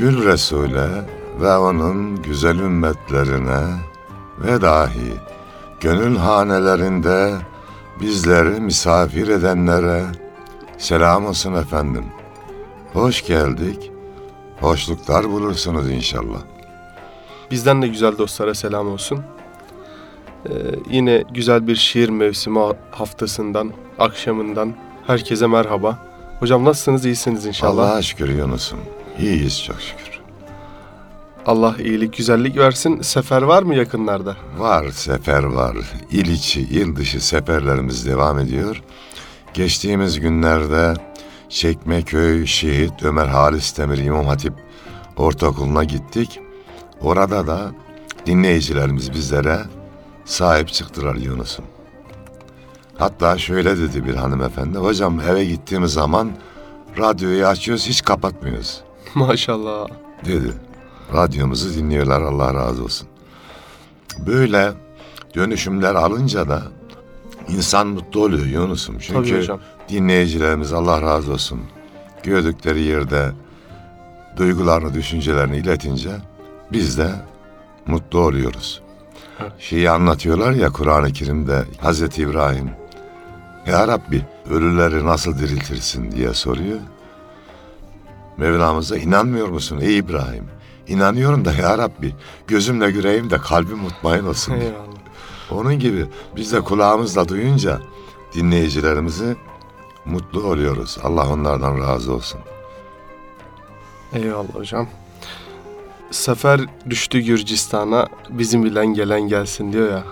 Gül 0.00 0.24
Resul'e 0.24 0.88
ve 1.40 1.56
onun 1.56 2.22
güzel 2.22 2.58
ümmetlerine 2.58 3.60
ve 4.38 4.60
dahi 4.60 5.12
gönül 5.80 6.16
hanelerinde 6.16 7.32
bizleri 8.00 8.60
misafir 8.60 9.28
edenlere 9.28 10.04
selam 10.78 11.26
olsun 11.26 11.54
efendim. 11.54 12.04
Hoş 12.92 13.26
geldik, 13.26 13.90
hoşluklar 14.60 15.30
bulursunuz 15.30 15.90
inşallah. 15.90 16.40
Bizden 17.50 17.82
de 17.82 17.88
güzel 17.88 18.18
dostlara 18.18 18.54
selam 18.54 18.88
olsun. 18.92 19.20
Ee, 20.46 20.50
yine 20.90 21.24
güzel 21.34 21.66
bir 21.66 21.76
şiir 21.76 22.08
mevsimi 22.08 22.60
haftasından, 22.90 23.72
akşamından 23.98 24.74
herkese 25.06 25.46
merhaba. 25.46 25.98
Hocam 26.40 26.64
nasılsınız? 26.64 27.04
İyisiniz 27.04 27.46
inşallah. 27.46 27.72
Allah'a 27.72 28.02
şükür 28.02 28.28
Yunus'um. 28.28 28.78
İyiyiz 29.20 29.64
çok 29.64 29.80
şükür. 29.80 30.20
Allah 31.46 31.76
iyilik, 31.78 32.16
güzellik 32.16 32.56
versin. 32.56 33.00
Sefer 33.00 33.42
var 33.42 33.62
mı 33.62 33.74
yakınlarda? 33.74 34.36
Var, 34.58 34.90
sefer 34.90 35.42
var. 35.42 35.76
İl 36.10 36.26
içi, 36.26 36.60
il 36.60 36.96
dışı 36.96 37.26
seferlerimiz 37.26 38.06
devam 38.06 38.38
ediyor. 38.38 38.82
Geçtiğimiz 39.54 40.20
günlerde 40.20 40.94
Çekmeköy 41.48 42.46
Şehit 42.46 43.02
Ömer 43.02 43.26
Halis 43.26 43.78
Demir 43.78 43.98
İmam 43.98 44.26
Hatip 44.26 44.54
Ortaokulu'na 45.16 45.84
gittik. 45.84 46.40
Orada 47.00 47.46
da 47.46 47.70
dinleyicilerimiz 48.26 49.12
bizlere 49.12 49.58
sahip 50.24 50.68
çıktılar 50.68 51.14
Yunus'um. 51.14 51.64
Hatta 52.98 53.38
şöyle 53.38 53.78
dedi 53.78 54.04
bir 54.04 54.14
hanımefendi. 54.14 54.78
Hocam 54.78 55.20
eve 55.20 55.44
gittiğimiz 55.44 55.92
zaman 55.92 56.30
radyoyu 56.98 57.46
açıyoruz 57.46 57.86
hiç 57.86 58.02
kapatmıyoruz. 58.02 58.80
Maşallah. 59.14 59.88
Dedi. 60.24 60.52
Radyomuzu 61.14 61.74
dinliyorlar 61.74 62.22
Allah 62.22 62.54
razı 62.54 62.84
olsun. 62.84 63.08
Böyle 64.26 64.72
dönüşümler 65.34 65.94
alınca 65.94 66.48
da 66.48 66.62
insan 67.48 67.86
mutlu 67.86 68.24
oluyor 68.24 68.46
Yunus'um. 68.46 68.98
Çünkü 68.98 69.46
dinleyicilerimiz 69.88 70.72
Allah 70.72 71.02
razı 71.02 71.32
olsun 71.32 71.60
gördükleri 72.22 72.80
yerde 72.80 73.32
duygularını, 74.36 74.94
düşüncelerini 74.94 75.56
iletince 75.56 76.10
biz 76.72 76.98
de 76.98 77.10
mutlu 77.86 78.18
oluyoruz. 78.18 78.82
Şeyi 79.58 79.90
anlatıyorlar 79.90 80.52
ya 80.52 80.70
Kur'an-ı 80.70 81.12
Kerim'de 81.12 81.64
Hazreti 81.80 82.22
İbrahim 82.22 82.70
Ya 83.66 83.88
Rabbi 83.88 84.26
ölüleri 84.50 85.06
nasıl 85.06 85.38
diriltirsin 85.38 86.12
diye 86.12 86.34
soruyor. 86.34 86.78
Mevlamıza 88.36 88.96
inanmıyor 88.96 89.48
musun 89.48 89.78
ey 89.80 89.98
İbrahim? 89.98 90.44
İnanıyorum 90.88 91.44
da 91.44 91.52
ya 91.52 91.78
Rabbi 91.78 92.14
gözümle 92.46 92.90
göreyim 92.90 93.30
de 93.30 93.38
kalbim 93.38 93.78
mutmain 93.78 94.24
olsun. 94.24 94.52
Eyvallah. 94.52 94.90
Onun 95.50 95.78
gibi 95.78 96.06
biz 96.36 96.52
de 96.52 96.60
kulağımızla 96.60 97.28
duyunca 97.28 97.80
dinleyicilerimizi 98.34 99.36
mutlu 100.04 100.42
oluyoruz. 100.42 100.98
Allah 101.02 101.32
onlardan 101.32 101.80
razı 101.80 102.14
olsun. 102.14 102.40
Eyvallah 104.12 104.54
hocam. 104.54 104.88
Sefer 106.10 106.60
düştü 106.90 107.20
Gürcistan'a 107.20 108.06
bizim 108.30 108.64
bilen 108.64 108.86
gelen 108.86 109.20
gelsin 109.20 109.72
diyor 109.72 109.90
ya. 109.90 110.04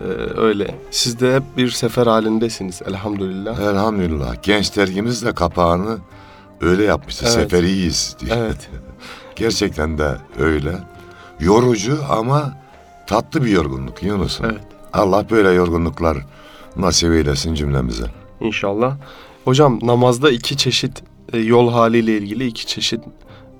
Ee, 0.00 0.40
öyle. 0.40 0.74
Siz 0.90 1.20
de 1.20 1.34
hep 1.34 1.42
bir 1.56 1.70
sefer 1.70 2.06
halindesiniz 2.06 2.82
elhamdülillah. 2.86 3.58
Elhamdülillah. 3.58 4.42
Genç 4.42 4.76
dergimiz 4.76 5.24
de 5.24 5.34
kapağını 5.34 5.98
öyle 6.60 6.84
yapmıştı. 6.84 7.24
Evet. 7.28 7.34
Seferiyiz 7.34 8.16
diye. 8.20 8.34
Evet. 8.34 8.68
Gerçekten 9.36 9.98
de 9.98 10.16
öyle. 10.38 10.72
Yorucu 11.40 11.98
ama 12.10 12.52
tatlı 13.06 13.44
bir 13.44 13.50
yorgunluk 13.50 14.02
Yunus'um. 14.02 14.46
Evet. 14.46 14.60
Allah 14.92 15.30
böyle 15.30 15.48
yorgunluklar 15.48 16.18
nasip 16.76 17.12
eylesin 17.12 17.54
cümlemize. 17.54 18.04
İnşallah. 18.40 18.96
Hocam 19.44 19.78
namazda 19.82 20.30
iki 20.30 20.56
çeşit 20.56 21.02
e, 21.32 21.38
yol 21.38 21.72
haliyle 21.72 22.18
ilgili 22.18 22.46
iki 22.46 22.66
çeşit 22.66 23.00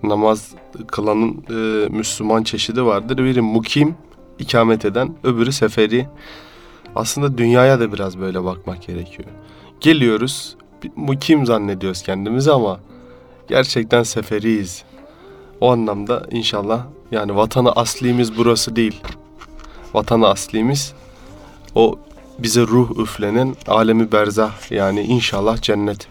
namaz 0.02 0.50
kılanın 0.86 1.44
e, 1.50 1.88
Müslüman 1.88 2.42
çeşidi 2.42 2.84
vardır. 2.84 3.18
Biri 3.18 3.40
mukim, 3.40 3.94
ikamet 4.38 4.84
eden, 4.84 5.16
öbürü 5.24 5.52
seferi. 5.52 6.06
Aslında 6.96 7.38
dünyaya 7.38 7.80
da 7.80 7.92
biraz 7.92 8.18
böyle 8.18 8.44
bakmak 8.44 8.82
gerekiyor. 8.82 9.28
Geliyoruz, 9.80 10.56
mukim 10.96 11.46
zannediyoruz 11.46 12.02
kendimizi 12.02 12.52
ama 12.52 12.80
gerçekten 13.48 14.02
seferiyiz. 14.02 14.84
O 15.60 15.72
anlamda 15.72 16.26
inşallah 16.30 16.86
yani 17.10 17.36
vatanı 17.36 17.72
aslimiz 17.72 18.38
burası 18.38 18.76
değil. 18.76 19.00
Vatanı 19.94 20.28
aslimiz 20.28 20.92
o 21.74 21.98
bize 22.38 22.60
ruh 22.60 22.98
üflenen 22.98 23.56
alemi 23.66 24.12
berzah 24.12 24.70
yani 24.70 25.00
inşallah 25.00 25.62
cennet. 25.62 26.08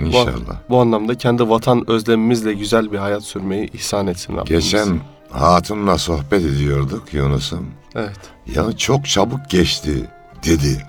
İnşallah. 0.00 0.34
Bu, 0.68 0.70
bu 0.70 0.80
anlamda 0.80 1.14
kendi 1.18 1.48
vatan 1.48 1.90
özlemimizle 1.90 2.52
güzel 2.52 2.92
bir 2.92 2.98
hayat 2.98 3.22
sürmeyi 3.22 3.70
ihsan 3.72 4.06
etsin 4.06 4.36
Rabbimiz. 4.36 4.64
Geçen 4.64 5.00
hatunla 5.30 5.98
sohbet 5.98 6.44
ediyorduk 6.44 7.14
Yunus'um. 7.14 7.66
Evet. 7.94 8.20
Ya 8.54 8.76
çok 8.76 9.06
çabuk 9.06 9.50
geçti 9.50 10.10
dedi. 10.44 10.86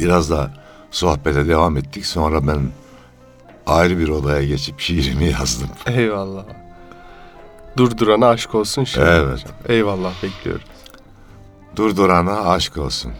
Biraz 0.00 0.30
da 0.30 0.50
sohbete 0.90 1.48
devam 1.48 1.76
ettik. 1.76 2.06
Sonra 2.06 2.46
ben 2.46 2.60
ayrı 3.66 3.98
bir 3.98 4.08
odaya 4.08 4.44
geçip 4.44 4.80
şiirimi 4.80 5.24
yazdım. 5.24 5.68
Eyvallah. 5.86 6.44
Durdurana 7.76 8.28
aşk 8.28 8.54
olsun 8.54 8.84
şimdi. 8.84 9.06
Evet. 9.08 9.32
Hocam. 9.32 9.56
Eyvallah 9.68 10.22
bekliyoruz. 10.22 10.64
Durdurana 11.76 12.40
aşk 12.50 12.76
olsun. 12.76 13.12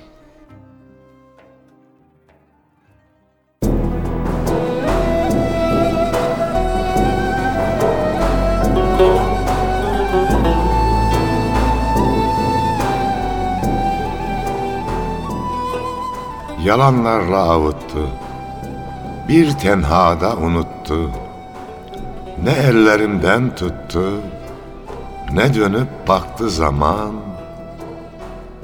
Yalanlarla 16.66 17.38
avuttu. 17.38 18.08
Bir 19.28 19.52
tenhada 19.52 20.36
unuttu. 20.36 21.10
Ne 22.42 22.50
ellerimden 22.50 23.54
tuttu, 23.54 24.12
ne 25.32 25.54
dönüp 25.54 26.08
baktı 26.08 26.50
zaman, 26.50 27.12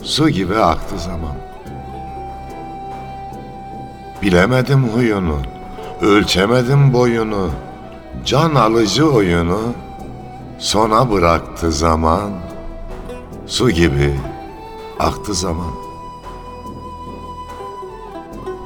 su 0.03 0.29
gibi 0.29 0.59
aktı 0.59 0.99
zaman. 0.99 1.37
Bilemedim 4.23 4.89
huyunu, 4.89 5.39
ölçemedim 6.01 6.93
boyunu, 6.93 7.51
can 8.25 8.55
alıcı 8.55 9.11
oyunu, 9.11 9.61
sona 10.59 11.11
bıraktı 11.11 11.73
zaman, 11.73 12.31
su 13.47 13.71
gibi 13.71 14.15
aktı 15.01 15.35
zaman. 15.35 15.82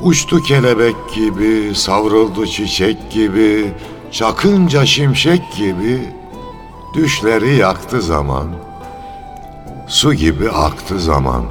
Uçtu 0.03 0.43
kelebek 0.43 0.97
gibi, 1.15 1.75
savruldu 1.75 2.47
çiçek 2.47 3.11
gibi, 3.11 3.75
çakınca 4.13 4.87
şimşek 4.87 5.53
gibi, 5.57 6.01
düşleri 6.95 7.57
yaktı 7.57 8.03
zaman, 8.03 8.47
su 9.87 10.15
gibi 10.15 10.51
aktı 10.51 11.01
zaman. 11.01 11.45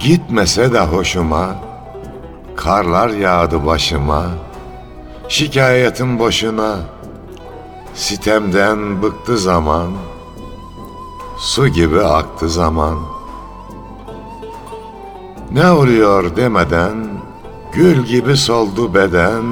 Gitmese 0.00 0.72
de 0.72 0.80
hoşuma, 0.80 1.56
karlar 2.56 3.08
yağdı 3.08 3.66
başıma, 3.66 4.26
şikayetim 5.28 6.18
boşuna, 6.18 6.76
sitemden 7.94 9.02
bıktı 9.02 9.38
zaman, 9.38 9.90
su 11.38 11.68
gibi 11.68 12.00
aktı 12.00 12.48
zaman.'' 12.48 13.15
Ne 15.56 15.70
oluyor 15.70 16.36
demeden 16.36 16.96
Gül 17.72 18.04
gibi 18.04 18.36
soldu 18.36 18.94
beden 18.94 19.44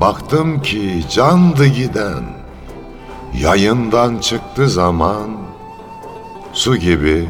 Baktım 0.00 0.62
ki 0.62 1.04
candı 1.10 1.66
giden. 1.66 2.24
Yayından 3.34 4.18
çıktı 4.18 4.68
zaman 4.68 5.30
Su 6.52 6.76
gibi 6.76 7.28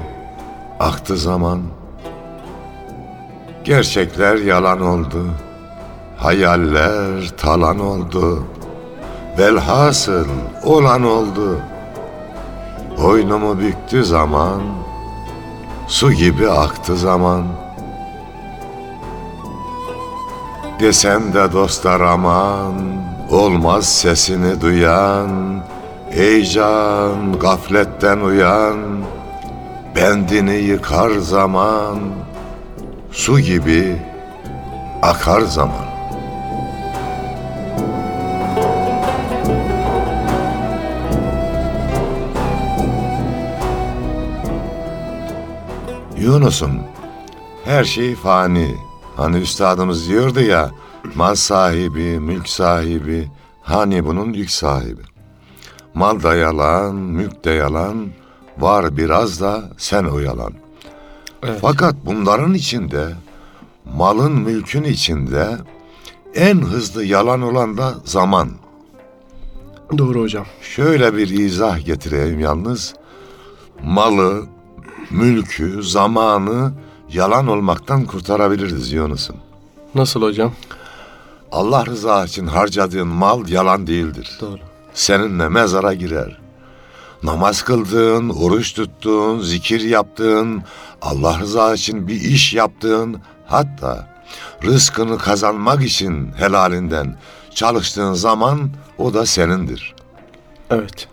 aktı 0.80 1.16
zaman. 1.16 1.62
Gerçekler 3.64 4.36
yalan 4.36 4.80
oldu 4.80 5.24
Hayaller 6.16 7.28
talan 7.36 7.80
oldu. 7.80 8.44
Velhasıl 9.38 10.26
olan 10.64 11.02
oldu. 11.02 11.60
Boynumu 12.98 13.58
büktü 13.58 14.04
zaman 14.04 14.60
Su 15.88 16.12
gibi 16.12 16.50
aktı 16.50 16.96
zaman.'' 16.96 17.67
Desem 20.80 21.32
de 21.32 21.52
dostlar 21.52 22.00
aman 22.00 22.74
Olmaz 23.30 23.88
sesini 23.88 24.60
duyan. 24.60 25.62
Ey 26.10 26.44
can 26.44 27.38
gafletten 27.38 28.18
uyan 28.20 28.78
Bendini 29.96 30.54
yıkar 30.54 31.10
zaman. 31.10 31.98
Su 33.12 33.40
gibi 33.40 33.96
akar 35.02 35.40
zaman. 35.40 35.88
Yunus'um 46.16 46.80
her 47.64 47.84
şey 47.84 48.14
fani 48.14 48.87
Hani 49.18 49.36
üstadımız 49.36 50.08
diyordu 50.08 50.40
ya, 50.40 50.70
mal 51.14 51.34
sahibi, 51.34 52.20
mülk 52.20 52.48
sahibi, 52.48 53.28
hani 53.62 54.04
bunun 54.04 54.32
yük 54.32 54.50
sahibi. 54.50 55.02
Mal 55.94 56.22
da 56.22 56.34
yalan, 56.34 56.94
mülk 56.94 57.44
de 57.44 57.50
yalan, 57.50 58.08
var 58.58 58.96
biraz 58.96 59.40
da 59.40 59.62
sen 59.76 60.04
o 60.04 60.18
yalan. 60.18 60.52
Evet. 61.42 61.58
Fakat 61.62 61.94
bunların 62.06 62.54
içinde, 62.54 63.08
malın 63.94 64.32
mülkün 64.32 64.84
içinde 64.84 65.56
en 66.34 66.60
hızlı 66.60 67.04
yalan 67.04 67.42
olan 67.42 67.76
da 67.78 67.94
zaman. 68.04 68.50
Doğru 69.98 70.20
hocam. 70.20 70.46
Şöyle 70.62 71.16
bir 71.16 71.28
izah 71.28 71.86
getireyim 71.86 72.40
yalnız. 72.40 72.94
Malı, 73.82 74.46
mülkü, 75.10 75.82
zamanı 75.82 76.72
yalan 77.12 77.46
olmaktan 77.46 78.04
kurtarabiliriz 78.04 78.92
Yunus'um. 78.92 79.36
Nasıl 79.94 80.22
hocam? 80.22 80.52
Allah 81.52 81.86
rızası 81.86 82.28
için 82.28 82.46
harcadığın 82.46 83.08
mal 83.08 83.48
yalan 83.48 83.86
değildir. 83.86 84.38
Doğru. 84.40 84.58
Seninle 84.94 85.48
mezara 85.48 85.94
girer. 85.94 86.38
Namaz 87.22 87.62
kıldığın, 87.62 88.28
oruç 88.28 88.74
tuttuğun, 88.74 89.40
zikir 89.40 89.80
yaptığın, 89.80 90.62
Allah 91.02 91.38
rızası 91.38 91.74
için 91.74 92.08
bir 92.08 92.20
iş 92.20 92.54
yaptığın, 92.54 93.20
hatta 93.46 94.18
rızkını 94.64 95.18
kazanmak 95.18 95.84
için 95.84 96.32
helalinden 96.32 97.16
çalıştığın 97.54 98.12
zaman 98.12 98.70
o 98.98 99.14
da 99.14 99.26
senindir. 99.26 99.94
Evet. 100.70 101.08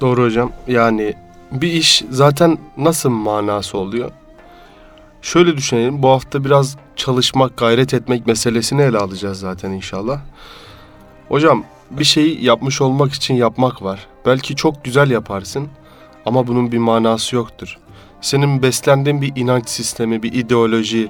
Doğru 0.00 0.22
hocam. 0.22 0.52
Yani 0.66 1.14
bir 1.52 1.72
iş 1.72 2.04
zaten 2.10 2.58
nasıl 2.76 3.10
manası 3.10 3.78
oluyor? 3.78 4.10
Şöyle 5.22 5.56
düşünelim. 5.56 6.02
Bu 6.02 6.08
hafta 6.08 6.44
biraz 6.44 6.76
çalışmak, 6.96 7.56
gayret 7.56 7.94
etmek 7.94 8.26
meselesini 8.26 8.82
ele 8.82 8.98
alacağız 8.98 9.40
zaten 9.40 9.70
inşallah. 9.70 10.20
Hocam 11.28 11.64
bir 11.90 12.04
şeyi 12.04 12.44
yapmış 12.44 12.80
olmak 12.80 13.12
için 13.12 13.34
yapmak 13.34 13.82
var. 13.82 14.06
Belki 14.26 14.56
çok 14.56 14.84
güzel 14.84 15.10
yaparsın 15.10 15.68
ama 16.26 16.46
bunun 16.46 16.72
bir 16.72 16.78
manası 16.78 17.36
yoktur. 17.36 17.78
Senin 18.20 18.62
beslendiğin 18.62 19.22
bir 19.22 19.32
inanç 19.36 19.68
sistemi, 19.68 20.22
bir 20.22 20.32
ideoloji, 20.32 21.08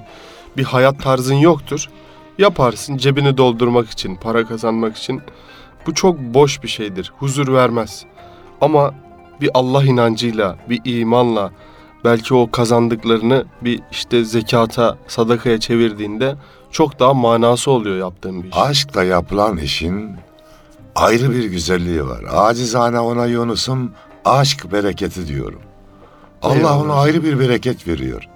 bir 0.57 0.63
hayat 0.63 1.03
tarzın 1.03 1.35
yoktur. 1.35 1.89
Yaparsın 2.37 2.97
cebini 2.97 3.37
doldurmak 3.37 3.89
için, 3.89 4.15
para 4.15 4.45
kazanmak 4.45 4.97
için. 4.97 5.21
Bu 5.85 5.93
çok 5.93 6.19
boş 6.19 6.63
bir 6.63 6.67
şeydir. 6.67 7.11
Huzur 7.17 7.53
vermez. 7.53 8.05
Ama 8.61 8.93
bir 9.41 9.49
Allah 9.53 9.83
inancıyla, 9.83 10.57
bir 10.69 10.81
imanla, 10.85 11.51
belki 12.03 12.33
o 12.33 12.51
kazandıklarını 12.51 13.45
bir 13.61 13.81
işte 13.91 14.23
zekata, 14.23 14.97
sadakaya 15.07 15.59
çevirdiğinde 15.59 16.35
çok 16.71 16.99
daha 16.99 17.13
manası 17.13 17.71
oluyor 17.71 17.97
yaptığın 17.97 18.43
bir 18.43 18.47
iş. 18.49 18.57
Aşkla 18.57 19.03
yapılan 19.03 19.57
işin 19.57 20.11
ayrı 20.95 21.31
bir 21.31 21.43
güzelliği 21.43 22.07
var. 22.07 22.23
Acizane 22.31 22.99
ona 22.99 23.25
Yunus'um 23.25 23.91
aşk 24.25 24.71
bereketi 24.71 25.27
diyorum. 25.27 25.61
Allah 26.41 26.55
Eyvallah. 26.55 26.81
ona 26.81 26.93
ayrı 26.93 27.23
bir 27.23 27.39
bereket 27.39 27.87
veriyor. 27.87 28.27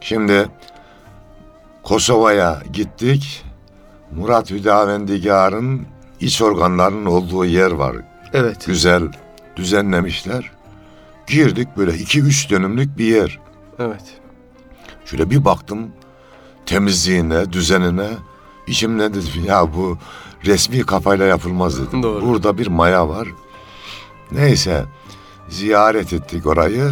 Şimdi 0.00 0.48
Kosova'ya 1.82 2.62
gittik. 2.72 3.44
Murat 4.16 4.50
Hüdavendigar'ın 4.50 5.86
iç 6.20 6.42
organlarının 6.42 7.06
olduğu 7.06 7.44
yer 7.44 7.70
var. 7.70 7.96
Evet. 8.32 8.66
Güzel 8.66 9.02
düzenlemişler. 9.56 10.50
Girdik 11.26 11.68
böyle 11.76 11.94
iki 11.94 12.20
üç 12.20 12.50
dönümlük 12.50 12.98
bir 12.98 13.04
yer. 13.04 13.38
Evet. 13.78 14.04
Şöyle 15.04 15.30
bir 15.30 15.44
baktım 15.44 15.88
temizliğine, 16.66 17.52
düzenine. 17.52 18.08
İçimden 18.66 19.14
dedim 19.14 19.44
ya 19.46 19.74
bu 19.74 19.98
resmi 20.44 20.80
kafayla 20.80 21.26
yapılmaz 21.26 21.86
dedim. 21.86 22.02
Doğru. 22.02 22.26
Burada 22.26 22.58
bir 22.58 22.66
maya 22.66 23.08
var. 23.08 23.28
Neyse 24.32 24.84
ziyaret 25.48 26.12
ettik 26.12 26.46
orayı. 26.46 26.90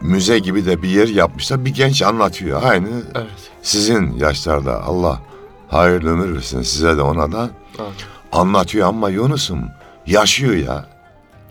Müze 0.00 0.38
gibi 0.38 0.66
de 0.66 0.82
bir 0.82 0.88
yer 0.88 1.08
yapmışlar. 1.08 1.64
Bir 1.64 1.74
genç 1.74 2.02
anlatıyor. 2.02 2.62
Aynı 2.62 2.88
evet. 3.14 3.50
sizin 3.62 4.12
yaşlarda 4.18 4.82
Allah 4.82 5.22
hayırlı 5.68 6.10
ömür 6.10 6.34
versin 6.36 6.62
size 6.62 6.96
de 6.96 7.02
ona 7.02 7.32
da. 7.32 7.50
Evet. 7.78 8.06
Anlatıyor 8.32 8.88
ama 8.88 9.10
Yunus'um 9.10 9.64
yaşıyor 10.06 10.54
ya. 10.54 10.86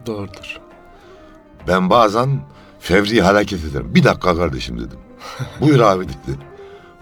Doğrudur. 0.05 0.59
Ben 1.67 1.89
bazen 1.89 2.39
fevri 2.79 3.21
hareket 3.21 3.65
ederim. 3.65 3.95
Bir 3.95 4.03
dakika 4.03 4.37
kardeşim 4.37 4.79
dedim. 4.79 4.99
Buyur 5.61 5.79
abi 5.79 6.05
dedi. 6.07 6.37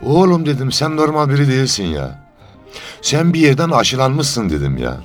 Oğlum 0.04 0.46
dedim 0.46 0.72
sen 0.72 0.98
normal 0.98 1.30
biri 1.30 1.48
değilsin 1.48 1.84
ya. 1.84 2.30
Sen 3.01 3.34
bir 3.34 3.39
yerden 3.39 3.70
aşılanmışsın 3.70 4.50
dedim 4.50 4.78
ya. 4.78 4.98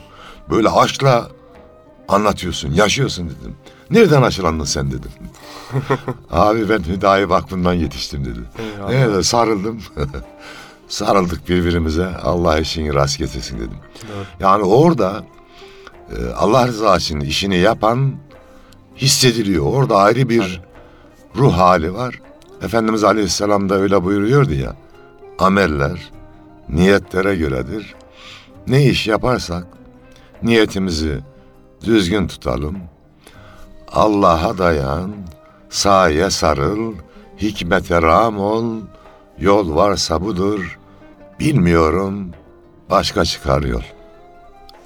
Böyle 0.50 0.68
aşkla 0.68 1.28
anlatıyorsun, 2.08 2.72
yaşıyorsun 2.72 3.24
dedim. 3.26 3.56
Nereden 3.90 4.22
aşılandın 4.22 4.64
sen 4.64 4.90
dedim. 4.90 5.10
abi 6.30 6.68
ben 6.68 6.78
Hüdayi 6.78 7.28
Vakfı'ndan 7.28 7.72
yetiştim 7.72 8.24
dedi. 8.24 8.40
Evet 8.90 9.26
sarıldım. 9.26 9.82
Sarıldık 10.88 11.48
birbirimize. 11.48 12.06
Allah 12.06 12.58
işini 12.58 12.94
rast 12.94 13.18
getirsin 13.18 13.58
dedim. 13.58 13.78
Evet. 14.16 14.26
Yani 14.40 14.62
orada 14.62 15.24
e, 16.16 16.32
Allah 16.32 16.66
rızası 16.66 17.00
için 17.00 17.20
işini 17.20 17.56
yapan 17.56 18.14
hissediliyor. 18.96 19.66
Orada 19.66 19.96
ayrı 19.96 20.28
bir 20.28 20.60
ruh 21.36 21.52
hali 21.52 21.94
var. 21.94 22.20
Efendimiz 22.62 23.04
Aleyhisselam 23.04 23.68
da 23.68 23.74
öyle 23.74 24.04
buyuruyordu 24.04 24.52
ya. 24.52 24.76
Ameller 25.38 26.10
niyetlere 26.68 27.36
göredir. 27.36 27.94
Ne 28.66 28.84
iş 28.84 29.06
yaparsak 29.06 29.66
niyetimizi 30.42 31.20
düzgün 31.84 32.26
tutalım. 32.28 32.78
Allah'a 33.92 34.58
dayan, 34.58 35.14
saye 35.70 36.30
sarıl, 36.30 36.94
hikmete 37.38 38.02
ram 38.02 38.38
ol, 38.38 38.80
yol 39.38 39.74
varsa 39.74 40.24
budur, 40.24 40.78
bilmiyorum, 41.40 42.30
başka 42.90 43.24
çıkar 43.24 43.62
yol. 43.62 43.82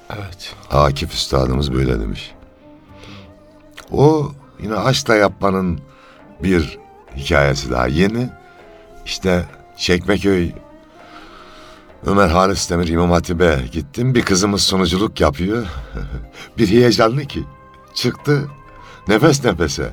Evet. 0.09 0.55
Akif 0.71 1.13
Üstadımız 1.13 1.73
böyle 1.73 1.99
demiş. 1.99 2.31
O 3.91 4.31
yine 4.63 4.73
haçla 4.73 5.15
yapmanın 5.15 5.79
bir 6.43 6.79
hikayesi 7.15 7.71
daha 7.71 7.87
yeni. 7.87 8.29
İşte 9.05 9.45
Çekmeköy 9.77 10.51
Ömer 12.05 12.27
Halis 12.27 12.69
Demir 12.69 12.87
İmam 12.87 13.11
Hatip'e 13.11 13.59
gittim. 13.71 14.15
Bir 14.15 14.21
kızımız 14.21 14.61
sunuculuk 14.61 15.21
yapıyor. 15.21 15.67
bir 16.57 16.67
heyecanlı 16.67 17.25
ki. 17.25 17.43
Çıktı 17.93 18.47
nefes 19.07 19.45
nefese 19.45 19.91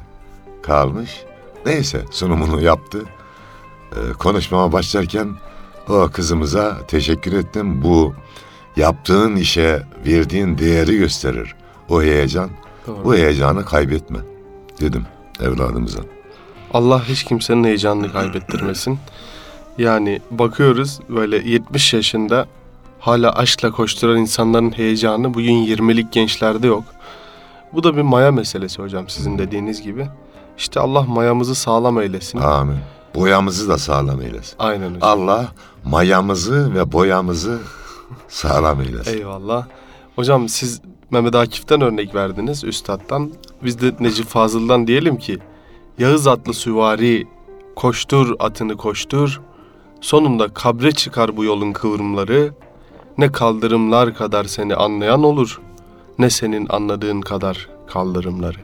kalmış. 0.62 1.24
Neyse 1.66 2.04
sunumunu 2.10 2.60
yaptı. 2.60 3.02
Ee, 3.92 4.12
konuşmama 4.12 4.72
başlarken 4.72 5.36
o 5.88 6.10
kızımıza 6.12 6.86
teşekkür 6.86 7.32
ettim. 7.32 7.82
Bu 7.82 8.14
yaptığın 8.76 9.36
işe 9.36 9.82
verdiğin 10.06 10.58
değeri 10.58 10.98
gösterir. 10.98 11.54
O 11.88 12.02
heyecan. 12.02 12.50
Doğru. 12.86 13.04
Bu 13.04 13.14
heyecanı 13.14 13.64
kaybetme 13.64 14.18
dedim 14.80 15.06
evladımıza. 15.40 16.00
Allah 16.74 17.08
hiç 17.08 17.24
kimsenin 17.24 17.64
heyecanını 17.64 18.12
kaybettirmesin. 18.12 18.98
Yani 19.78 20.20
bakıyoruz 20.30 21.00
böyle 21.08 21.36
70 21.36 21.94
yaşında 21.94 22.46
hala 23.00 23.32
aşkla 23.32 23.70
koşturan 23.70 24.16
insanların 24.18 24.70
heyecanı 24.70 25.34
bugün 25.34 25.66
20'lik 25.66 26.12
gençlerde 26.12 26.66
yok. 26.66 26.84
Bu 27.72 27.82
da 27.84 27.96
bir 27.96 28.02
maya 28.02 28.32
meselesi 28.32 28.82
hocam 28.82 29.08
sizin 29.08 29.38
dediğiniz 29.38 29.82
gibi. 29.82 30.08
İşte 30.58 30.80
Allah 30.80 31.02
mayamızı 31.02 31.54
sağlam 31.54 32.00
eylesin. 32.00 32.38
Amin. 32.38 32.76
Boyamızı 33.14 33.68
da 33.68 33.78
sağlam 33.78 34.22
eylesin. 34.22 34.54
Aynen 34.58 34.86
hocam. 34.94 35.00
Allah 35.02 35.48
mayamızı 35.84 36.74
ve 36.74 36.92
boyamızı 36.92 37.58
sağlam 38.28 38.80
eylesin. 38.80 39.18
Eyvallah. 39.18 39.66
Hocam 40.16 40.48
siz 40.48 40.80
Mehmet 41.10 41.34
Akif'ten 41.34 41.80
örnek 41.80 42.14
verdiniz 42.14 42.64
üstattan. 42.64 43.30
Biz 43.64 43.80
de 43.80 43.94
Necip 44.00 44.26
Fazıl'dan 44.26 44.86
diyelim 44.86 45.16
ki 45.16 45.38
Yağız 45.98 46.26
atlı 46.26 46.54
süvari 46.54 47.26
koştur 47.76 48.36
atını 48.38 48.76
koştur. 48.76 49.40
Sonunda 50.00 50.48
kabre 50.48 50.92
çıkar 50.92 51.36
bu 51.36 51.44
yolun 51.44 51.72
kıvrımları. 51.72 52.54
Ne 53.18 53.32
kaldırımlar 53.32 54.14
kadar 54.14 54.44
seni 54.44 54.74
anlayan 54.74 55.22
olur. 55.22 55.60
Ne 56.18 56.30
senin 56.30 56.66
anladığın 56.70 57.20
kadar 57.20 57.68
kaldırımları. 57.86 58.58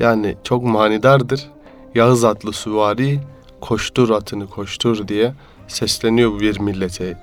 Yani 0.00 0.36
çok 0.44 0.64
manidardır. 0.64 1.50
Yağız 1.94 2.24
atlı 2.24 2.52
süvari 2.52 3.20
koştur 3.60 4.10
atını 4.10 4.46
koştur 4.46 5.08
diye 5.08 5.34
sesleniyor 5.68 6.40
bir 6.40 6.60
millete 6.60 7.18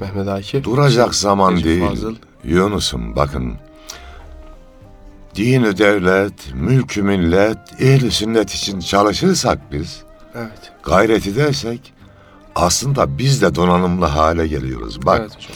Mehmet 0.00 0.28
Akif. 0.28 0.64
Duracak 0.64 1.14
zaman 1.14 1.54
Necip 1.54 1.66
değil. 1.66 1.88
Fazıl. 1.88 2.14
Yunus'um 2.46 3.16
bakın. 3.16 3.52
Dini 5.34 5.78
devlet, 5.78 6.54
mülkü 6.54 7.02
millet, 7.02 7.58
ehli 7.80 8.10
sünnet 8.10 8.50
için 8.50 8.80
çalışırsak 8.80 9.58
biz, 9.72 10.02
Evet. 10.34 10.72
gayret 10.82 11.26
edersek 11.26 11.92
aslında 12.54 13.18
biz 13.18 13.42
de 13.42 13.54
donanımlı 13.54 14.04
hale 14.04 14.46
geliyoruz. 14.46 15.06
Bak 15.06 15.18
Evet 15.20 15.36
hocam. 15.36 15.50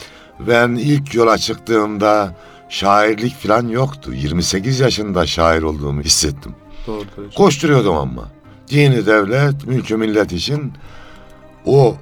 ben 0.48 0.74
ilk 0.74 1.14
yola 1.14 1.38
çıktığımda 1.38 2.36
şairlik 2.68 3.34
falan 3.42 3.68
yoktu. 3.68 4.12
28 4.14 4.80
yaşında 4.80 5.26
şair 5.26 5.62
olduğumu 5.62 6.02
hissettim. 6.02 6.54
Hocam. 6.86 7.06
Koşturuyordum 7.36 7.96
ama. 7.96 8.28
Dini 8.70 9.06
devlet, 9.06 9.66
mülkü 9.66 9.96
millet 9.96 10.32
için 10.32 10.72
o 11.66 11.96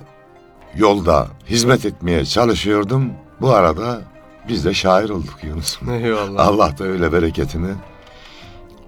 yolda 0.76 1.28
hizmet 1.48 1.86
etmeye 1.86 2.24
çalışıyordum. 2.24 3.12
Bu 3.40 3.50
arada 3.54 4.00
biz 4.48 4.64
de 4.64 4.74
şair 4.74 5.08
olduk 5.10 5.38
Yunus. 5.42 5.78
Eyvallah. 6.02 6.46
Allah 6.48 6.78
da 6.78 6.84
öyle 6.84 7.12
bereketini 7.12 7.70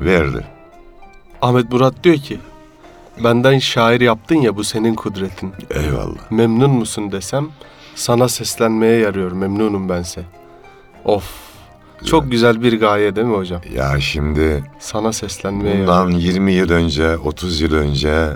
verdi. 0.00 0.44
Ahmet 1.42 1.72
Murat 1.72 1.94
diyor 2.04 2.16
ki 2.16 2.38
benden 3.24 3.58
şair 3.58 4.00
yaptın 4.00 4.36
ya 4.36 4.56
bu 4.56 4.64
senin 4.64 4.94
kudretin. 4.94 5.52
Eyvallah. 5.70 6.30
Memnun 6.30 6.70
musun 6.70 7.12
desem 7.12 7.48
sana 7.94 8.28
seslenmeye 8.28 8.98
yarıyor 8.98 9.32
memnunum 9.32 9.88
bense. 9.88 10.22
Of. 11.04 11.24
Çok 12.06 12.30
güzel 12.30 12.62
bir 12.62 12.80
gaye 12.80 13.16
değil 13.16 13.26
mi 13.26 13.36
hocam? 13.36 13.60
Ya 13.74 14.00
şimdi 14.00 14.64
Sana 14.78 15.12
seslenmeye 15.12 15.68
yarıyor. 15.76 15.88
bundan 15.88 16.10
20 16.18 16.52
yıl 16.52 16.70
önce, 16.70 17.16
30 17.16 17.60
yıl 17.60 17.74
önce 17.74 18.28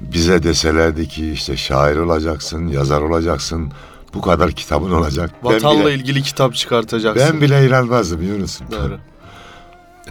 bize 0.00 0.42
deselerdi 0.42 1.08
ki 1.08 1.32
işte 1.32 1.56
şair 1.56 1.96
olacaksın, 1.96 2.68
yazar 2.68 3.00
olacaksın, 3.00 3.72
bu 4.14 4.20
kadar 4.20 4.52
kitabın 4.52 4.90
olacak. 4.90 5.30
Vatanla 5.42 5.84
bile- 5.84 5.94
ilgili 5.94 6.22
kitap 6.22 6.54
çıkartacaksın. 6.54 7.28
Ben 7.32 7.40
bile 7.40 7.66
inanmazdım 7.66 8.20
musun? 8.40 8.66
Doğru. 8.72 8.98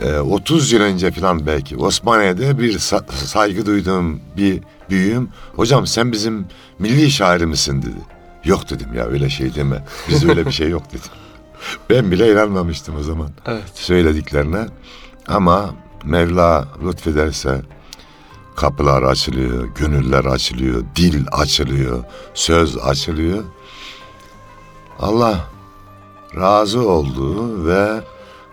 Ee, 0.01 0.19
30 0.19 0.71
yıl 0.71 0.81
önce 0.81 1.11
falan 1.11 1.47
belki 1.47 1.77
Osmaniye'de 1.77 2.59
bir 2.59 2.73
sa- 2.79 3.11
saygı 3.11 3.65
duyduğum 3.65 4.19
bir 4.37 4.61
büyüğüm 4.89 5.29
hocam 5.55 5.87
sen 5.87 6.11
bizim 6.11 6.45
milli 6.79 7.11
şairi 7.11 7.45
misin 7.45 7.81
dedi. 7.81 8.01
Yok 8.45 8.69
dedim 8.69 8.93
ya 8.93 9.05
öyle 9.05 9.29
şey 9.29 9.55
deme. 9.55 9.83
Bizde 10.09 10.29
öyle 10.29 10.45
bir 10.45 10.51
şey 10.51 10.69
yok 10.69 10.83
dedim. 10.89 11.01
Ben 11.89 12.11
bile 12.11 12.31
inanmamıştım 12.31 12.95
o 12.99 13.03
zaman 13.03 13.29
Evet. 13.45 13.63
söylediklerine. 13.73 14.67
Ama 15.27 15.75
Mevla 16.03 16.67
lütfederse 16.85 17.61
kapılar 18.55 19.03
açılıyor, 19.03 19.67
gönüller 19.75 20.25
açılıyor, 20.25 20.83
dil 20.95 21.25
açılıyor, 21.31 22.03
söz 22.33 22.77
açılıyor. 22.77 23.43
Allah 24.99 25.39
razı 26.35 26.89
olduğu 26.89 27.67
ve 27.67 28.01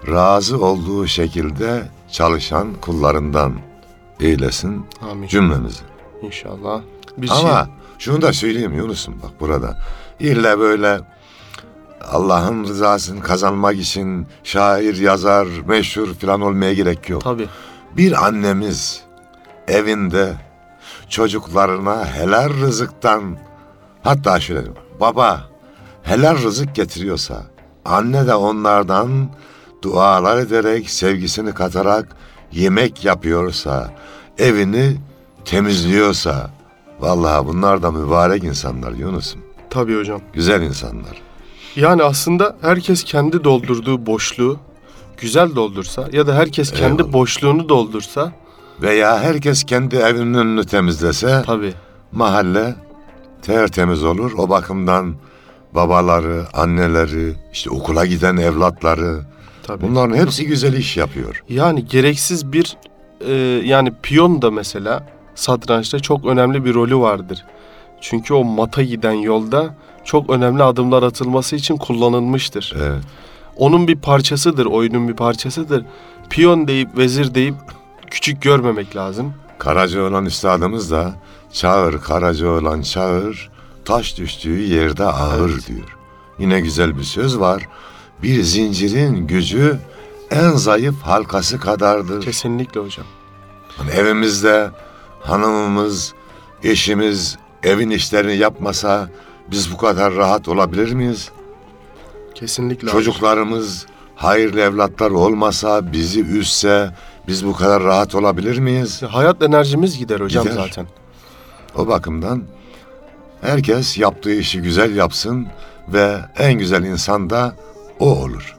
razı 0.09 0.65
olduğu 0.65 1.07
şekilde 1.07 1.89
çalışan 2.13 2.75
kullarından 2.81 3.55
eylesin 4.21 4.87
Amin. 5.11 5.29
cümlemizi. 5.29 5.83
İnşallah. 6.23 6.81
Bir 7.17 7.31
Ama 7.31 7.65
şey 7.65 7.73
şunu 7.99 8.23
da 8.23 8.33
söyleyeyim 8.33 8.75
Yunus'um 8.75 9.15
bak 9.23 9.31
burada. 9.41 9.79
İlle 10.21 10.59
böyle 10.59 11.01
Allah'ın 12.13 12.65
rızasını 12.65 13.21
kazanmak 13.23 13.75
için 13.79 14.27
şair, 14.45 14.97
yazar, 14.97 15.47
meşhur 15.67 16.15
falan 16.15 16.41
olmaya 16.41 16.75
gerek 16.75 17.11
yok. 17.11 17.23
tabii. 17.23 17.49
Bir 17.97 18.27
annemiz 18.27 19.03
evinde 19.69 20.35
çocuklarına 21.09 22.07
helal 22.07 22.51
rızıktan 22.51 23.37
hatta 24.03 24.41
şöyle 24.41 24.69
baba 25.01 25.41
helal 26.05 26.43
rızık 26.43 26.75
getiriyorsa 26.75 27.43
anne 27.85 28.27
de 28.27 28.35
onlardan 28.35 29.11
dualar 29.83 30.39
ederek 30.39 30.91
sevgisini 30.91 31.53
katarak 31.55 32.17
yemek 32.53 33.05
yapıyorsa 33.05 33.91
evini 34.39 34.97
temizliyorsa 35.45 36.51
vallahi 37.01 37.47
bunlar 37.47 37.83
da 37.83 37.91
mübarek 37.91 38.45
insanlar 38.45 38.93
Yunus'um. 38.93 39.41
Tabii 39.71 39.99
hocam. 39.99 40.21
Güzel 40.33 40.63
insanlar. 40.63 41.23
Yani 41.77 42.03
aslında 42.03 42.57
herkes 42.61 43.05
kendi 43.05 43.45
doldurduğu 43.45 44.07
boşluğu 44.07 44.59
güzel 45.17 45.55
doldursa 45.57 46.09
ya 46.13 46.27
da 46.27 46.35
herkes 46.35 46.73
kendi 46.73 47.03
Eyvallah. 47.03 47.13
boşluğunu 47.13 47.69
doldursa 47.69 48.33
Veya 48.83 49.21
herkes 49.21 49.65
kendi 49.65 49.97
evinin 49.97 50.35
önünü 50.35 50.65
temizlese 50.65 51.43
tabii. 51.47 51.75
mahalle 52.13 52.75
tertemiz 53.43 54.05
olur. 54.05 54.33
O 54.39 54.49
bakımdan 54.49 55.15
babaları, 55.75 56.45
anneleri, 56.53 57.35
işte 57.53 57.71
okula 57.71 58.07
giden 58.07 58.37
evlatları 58.37 59.21
Tabii. 59.63 59.83
bunların 59.83 60.17
hepsi 60.17 60.47
güzel 60.47 60.73
iş 60.73 60.97
yapıyor. 60.97 61.43
Yani 61.49 61.87
gereksiz 61.87 62.53
bir 62.53 62.77
e, 63.27 63.33
yani 63.65 63.93
piyon 64.03 64.43
da 64.43 64.51
mesela 64.51 65.07
satrançta 65.35 66.01
çok 66.01 66.27
önemli 66.27 66.65
bir 66.65 66.75
rolü 66.75 66.97
vardır. 66.97 67.45
Çünkü 68.01 68.35
o 68.35 68.45
mata 68.45 68.83
giden 68.83 69.13
yolda 69.13 69.75
çok 70.05 70.31
önemli 70.31 70.63
adımlar 70.63 71.03
atılması 71.03 71.57
için 71.57 71.77
kullanılmıştır. 71.77 72.75
Evet. 72.77 73.03
Onun 73.57 73.89
bir 73.89 73.97
parçasıdır, 73.97 74.67
oyunun 74.67 75.09
bir 75.09 75.15
parçasıdır. 75.15 75.85
Piyon 76.31 76.69
deyip 76.69 76.99
vezir 76.99 77.35
deyip 77.35 77.55
küçük 78.11 78.43
görmemek 78.43 78.97
lazım. 78.97 79.35
Karacaoğlan 79.59 80.27
üstadımız 80.27 80.91
da 80.91 81.15
çağır 81.53 82.01
Karacaoğlan 82.01 82.83
çağır 82.83 83.51
taş 83.85 84.19
düştüğü 84.19 84.59
yerde 84.61 85.05
ağır 85.05 85.51
Evet. 85.51 85.69
diyor. 85.69 85.97
Yine 86.39 86.61
güzel 86.61 86.99
bir 86.99 87.03
söz 87.05 87.39
var. 87.39 87.69
Bir 88.23 88.43
zincirin 88.43 89.27
gücü 89.27 89.79
en 90.31 90.51
zayıf 90.51 91.03
halkası 91.03 91.61
kadardır. 91.61 92.23
Kesinlikle 92.23 92.81
hocam. 92.81 93.07
Hani 93.77 93.91
evimizde 93.91 94.71
hanımımız, 95.21 96.15
eşimiz 96.63 97.37
evin 97.63 97.91
işlerini 97.91 98.37
yapmasa 98.37 99.11
biz 99.51 99.73
bu 99.73 99.77
kadar 99.77 100.15
rahat 100.15 100.49
olabilir 100.49 100.93
miyiz? 100.93 101.31
Kesinlikle. 102.35 102.89
Çocuklarımız 102.89 103.87
hayırlı 104.17 104.61
evlatlar 104.61 105.11
olmasa, 105.11 105.93
bizi 105.93 106.21
üzse 106.25 106.95
biz 107.29 107.47
bu 107.47 107.53
kadar 107.53 107.83
rahat 107.83 108.15
olabilir 108.15 108.59
miyiz? 108.59 109.03
Hayat 109.03 109.43
enerjimiz 109.43 109.99
gider 109.99 110.21
hocam 110.21 110.45
Gider. 110.45 110.55
zaten. 110.55 110.87
O 111.77 111.87
bakımdan 111.87 112.43
herkes 113.41 113.99
yaptığı 113.99 114.35
işi 114.35 114.63
güzel 114.63 114.97
yapsın 114.97 115.47
ve 115.89 116.21
en 116.39 116.53
güzel 116.53 116.85
insan 116.85 117.31
da 117.31 117.57
o 118.01 118.23
olur. 118.23 118.57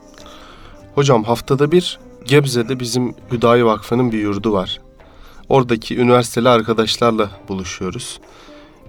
Hocam 0.94 1.24
haftada 1.24 1.72
bir 1.72 1.98
Gebze'de 2.24 2.80
bizim 2.80 3.14
Hüdayi 3.32 3.64
Vakfı'nın 3.64 4.12
bir 4.12 4.18
yurdu 4.18 4.52
var. 4.52 4.80
Oradaki 5.48 5.98
üniversiteli 5.98 6.48
arkadaşlarla 6.48 7.30
buluşuyoruz. 7.48 8.20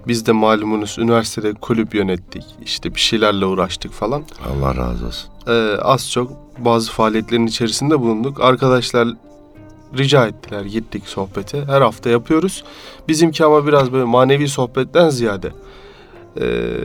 Biz 0.06 0.26
de 0.26 0.32
malumunuz 0.32 0.98
üniversitede 0.98 1.52
kulüp 1.52 1.94
yönettik. 1.94 2.44
İşte 2.64 2.94
bir 2.94 3.00
şeylerle 3.00 3.46
uğraştık 3.46 3.92
falan. 3.92 4.22
Allah 4.48 4.76
razı 4.76 5.06
olsun. 5.06 5.30
Ee, 5.46 5.76
az 5.82 6.10
çok 6.10 6.32
bazı 6.58 6.92
faaliyetlerin 6.92 7.46
içerisinde 7.46 8.00
bulunduk. 8.00 8.40
Arkadaşlar 8.40 9.08
rica 9.98 10.26
ettiler 10.26 10.64
gittik 10.64 11.02
sohbete. 11.06 11.64
Her 11.64 11.80
hafta 11.82 12.10
yapıyoruz. 12.10 12.64
Bizimki 13.08 13.44
ama 13.44 13.66
biraz 13.66 13.92
böyle 13.92 14.04
manevi 14.04 14.48
sohbetten 14.48 15.10
ziyade 15.10 15.52
e, 16.40 16.44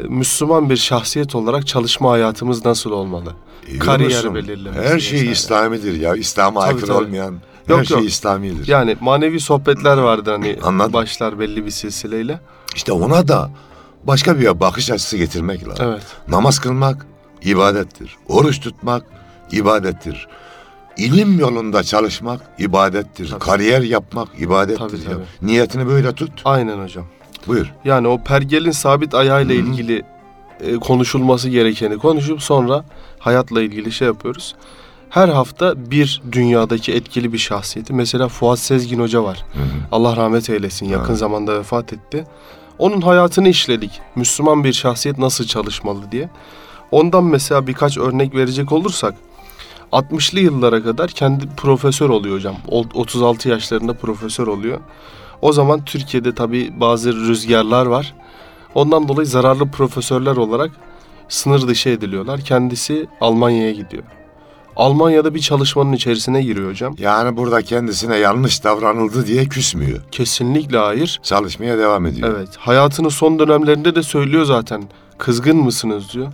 Müslüman 0.10 0.69
bir 0.69 0.77
şahsiyet 0.77 1.36
olarak 1.36 1.67
çalışma 1.67 2.12
hayatımız 2.12 2.65
nasıl 2.65 2.91
olmalı? 2.91 3.33
İyi 3.67 3.79
Kariyer 3.79 4.36
belirlemesi 4.36 4.89
Her 4.89 5.00
şey 5.00 5.13
vesaire. 5.13 5.31
İslamidir 5.31 6.00
ya. 6.00 6.15
İslam'a 6.15 6.60
Tabii, 6.60 6.69
aykırı 6.74 6.86
tabii. 6.86 6.98
olmayan 7.05 7.39
Yok, 7.67 7.79
her 7.79 7.86
şey 7.86 7.98
yok. 7.98 8.07
İslamidir. 8.07 8.67
Yani 8.67 8.98
manevi 9.01 9.39
sohbetler 9.39 9.98
vardı 9.98 10.31
hani 10.31 10.57
Anladım. 10.63 10.93
başlar 10.93 11.39
belli 11.39 11.65
bir 11.65 11.72
silsileyle. 11.72 12.39
İşte 12.75 12.91
ona 12.91 13.27
da 13.27 13.51
başka 14.03 14.39
bir 14.39 14.60
bakış 14.60 14.91
açısı 14.91 15.17
getirmek 15.17 15.67
lazım. 15.69 15.86
Evet. 15.89 16.03
Namaz 16.27 16.60
kılmak 16.60 17.05
ibadettir. 17.41 18.17
Oruç 18.27 18.60
tutmak 18.60 19.03
ibadettir. 19.51 20.27
İlim 20.97 21.39
yolunda 21.39 21.83
çalışmak 21.83 22.41
ibadettir. 22.59 23.29
Tabii. 23.29 23.39
Kariyer 23.39 23.81
yapmak 23.81 24.27
ibadettir. 24.39 24.79
Tabii, 24.79 24.97
ya. 24.97 25.09
tabii. 25.12 25.23
Niyetini 25.41 25.88
böyle 25.88 26.12
tut. 26.12 26.41
Aynen 26.45 26.83
hocam. 26.83 27.05
Buyur. 27.47 27.73
Yani 27.85 28.07
o 28.07 28.23
pergelin 28.23 28.71
sabit 28.71 29.13
ayağıyla 29.15 29.55
Hı. 29.55 29.59
ilgili 29.59 30.03
e, 30.62 30.75
konuşulması 30.75 31.50
gerekeni 31.50 31.97
konuşup 31.97 32.41
sonra 32.41 32.85
hayatla 33.19 33.62
ilgili 33.62 33.91
şey 33.91 34.07
yapıyoruz. 34.07 34.55
Her 35.09 35.29
hafta 35.29 35.91
bir 35.91 36.21
dünyadaki 36.31 36.93
etkili 36.93 37.33
bir 37.33 37.38
şahsiyeti. 37.38 37.93
Mesela 37.93 38.27
Fuat 38.27 38.59
Sezgin 38.59 39.00
Hoca 39.00 39.23
var. 39.23 39.45
Hı 39.53 39.59
hı. 39.59 39.65
Allah 39.91 40.15
rahmet 40.17 40.50
eylesin. 40.50 40.85
Yakın 40.85 41.05
Amin. 41.05 41.15
zamanda 41.15 41.59
vefat 41.59 41.93
etti. 41.93 42.25
Onun 42.79 43.01
hayatını 43.01 43.50
işledik. 43.50 44.01
Müslüman 44.15 44.63
bir 44.63 44.73
şahsiyet 44.73 45.17
nasıl 45.17 45.45
çalışmalı 45.45 46.12
diye. 46.12 46.29
Ondan 46.91 47.23
mesela 47.23 47.67
birkaç 47.67 47.97
örnek 47.97 48.35
verecek 48.35 48.71
olursak 48.71 49.15
60'lı 49.93 50.39
yıllara 50.39 50.83
kadar 50.83 51.09
kendi 51.09 51.47
profesör 51.57 52.09
oluyor 52.09 52.35
hocam. 52.35 52.55
O- 52.67 52.85
36 52.93 53.50
yaşlarında 53.50 53.93
profesör 53.93 54.47
oluyor. 54.47 54.79
O 55.41 55.53
zaman 55.53 55.86
Türkiye'de 55.86 56.36
tabii 56.36 56.73
bazı 56.79 57.13
rüzgarlar 57.15 57.86
var. 57.86 58.13
Ondan 58.75 59.08
dolayı 59.08 59.27
zararlı 59.27 59.71
profesörler 59.71 60.36
olarak 60.36 60.71
sınır 61.29 61.67
dışı 61.67 61.89
ediliyorlar. 61.89 62.41
Kendisi 62.41 63.08
Almanya'ya 63.21 63.71
gidiyor. 63.71 64.03
Almanya'da 64.75 65.36
bir 65.36 65.39
çalışmanın 65.39 65.93
içerisine 65.93 66.41
giriyor 66.43 66.69
hocam. 66.69 66.95
Yani 66.99 67.38
burada 67.38 67.62
kendisine 67.62 68.17
yanlış 68.17 68.63
davranıldı 68.63 69.25
diye 69.27 69.45
küsmüyor. 69.45 70.01
Kesinlikle 70.12 70.77
hayır. 70.77 71.19
Çalışmaya 71.23 71.77
devam 71.77 72.06
ediyor. 72.06 72.36
Evet. 72.38 72.49
Hayatının 72.58 73.10
son 73.10 73.39
dönemlerinde 73.39 73.95
de 73.95 74.03
söylüyor 74.03 74.45
zaten. 74.45 74.84
Kızgın 75.17 75.58
mısınız 75.58 76.13
diyor. 76.13 76.27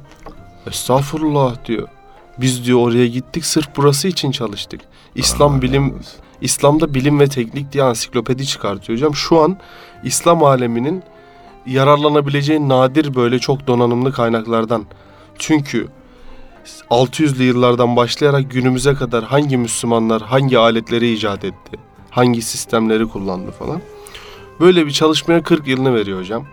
Estağfurullah 0.67 1.65
diyor. 1.65 1.88
Biz 2.41 2.65
diyor 2.65 2.80
oraya 2.80 3.08
gittik 3.08 3.45
sırf 3.45 3.67
burası 3.78 4.08
için 4.08 4.32
çalıştık. 4.32 4.82
İslam 5.15 5.54
Allah 5.54 5.62
bilim 5.62 5.86
olsun. 5.86 6.19
İslam'da 6.41 6.93
bilim 6.93 7.19
ve 7.19 7.28
teknik 7.28 7.73
diye 7.73 7.84
ansiklopedi 7.84 8.45
çıkartıyor 8.45 8.97
hocam. 8.99 9.15
Şu 9.15 9.41
an 9.41 9.58
İslam 10.04 10.43
aleminin 10.43 11.04
yararlanabileceği 11.65 12.69
nadir 12.69 13.15
böyle 13.15 13.39
çok 13.39 13.67
donanımlı 13.67 14.12
kaynaklardan. 14.12 14.86
Çünkü 15.39 15.88
600'lü 16.89 17.43
yıllardan 17.43 17.95
başlayarak 17.95 18.52
günümüze 18.52 18.93
kadar 18.93 19.23
hangi 19.23 19.58
Müslümanlar 19.58 20.21
hangi 20.21 20.58
aletleri 20.58 21.13
icat 21.13 21.45
etti, 21.45 21.78
hangi 22.10 22.41
sistemleri 22.41 23.08
kullandı 23.08 23.52
falan. 23.52 23.82
Böyle 24.60 24.86
bir 24.86 24.91
çalışmaya 24.91 25.43
40 25.43 25.67
yılını 25.67 25.95
veriyor 25.95 26.19
hocam. 26.19 26.45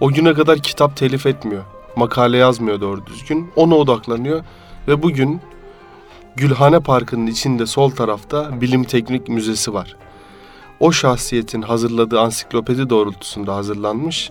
O 0.00 0.08
güne 0.08 0.34
kadar 0.34 0.58
kitap 0.58 0.96
telif 0.96 1.26
etmiyor. 1.26 1.64
Makale 1.96 2.36
yazmıyor 2.36 2.80
doğru 2.80 3.06
düzgün. 3.06 3.50
Ona 3.56 3.74
odaklanıyor 3.74 4.44
ve 4.88 5.02
bugün 5.02 5.40
Gülhane 6.36 6.80
Parkı'nın 6.80 7.26
içinde 7.26 7.66
sol 7.66 7.90
tarafta 7.90 8.60
Bilim 8.60 8.84
Teknik 8.84 9.28
Müzesi 9.28 9.74
var. 9.74 9.96
O 10.80 10.92
şahsiyetin 10.92 11.62
hazırladığı 11.62 12.20
ansiklopedi 12.20 12.90
doğrultusunda 12.90 13.56
hazırlanmış 13.56 14.30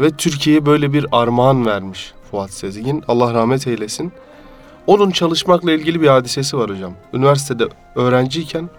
ve 0.00 0.10
Türkiye'ye 0.10 0.66
böyle 0.66 0.92
bir 0.92 1.06
armağan 1.12 1.66
vermiş 1.66 2.12
Fuat 2.30 2.50
Sezgin. 2.50 3.04
Allah 3.08 3.34
rahmet 3.34 3.66
eylesin. 3.66 4.12
Onun 4.86 5.10
çalışmakla 5.10 5.72
ilgili 5.72 6.00
bir 6.00 6.08
hadisesi 6.08 6.58
var 6.58 6.70
hocam. 6.70 6.92
Üniversitede 7.12 7.64
öğrenciyken 7.94 8.70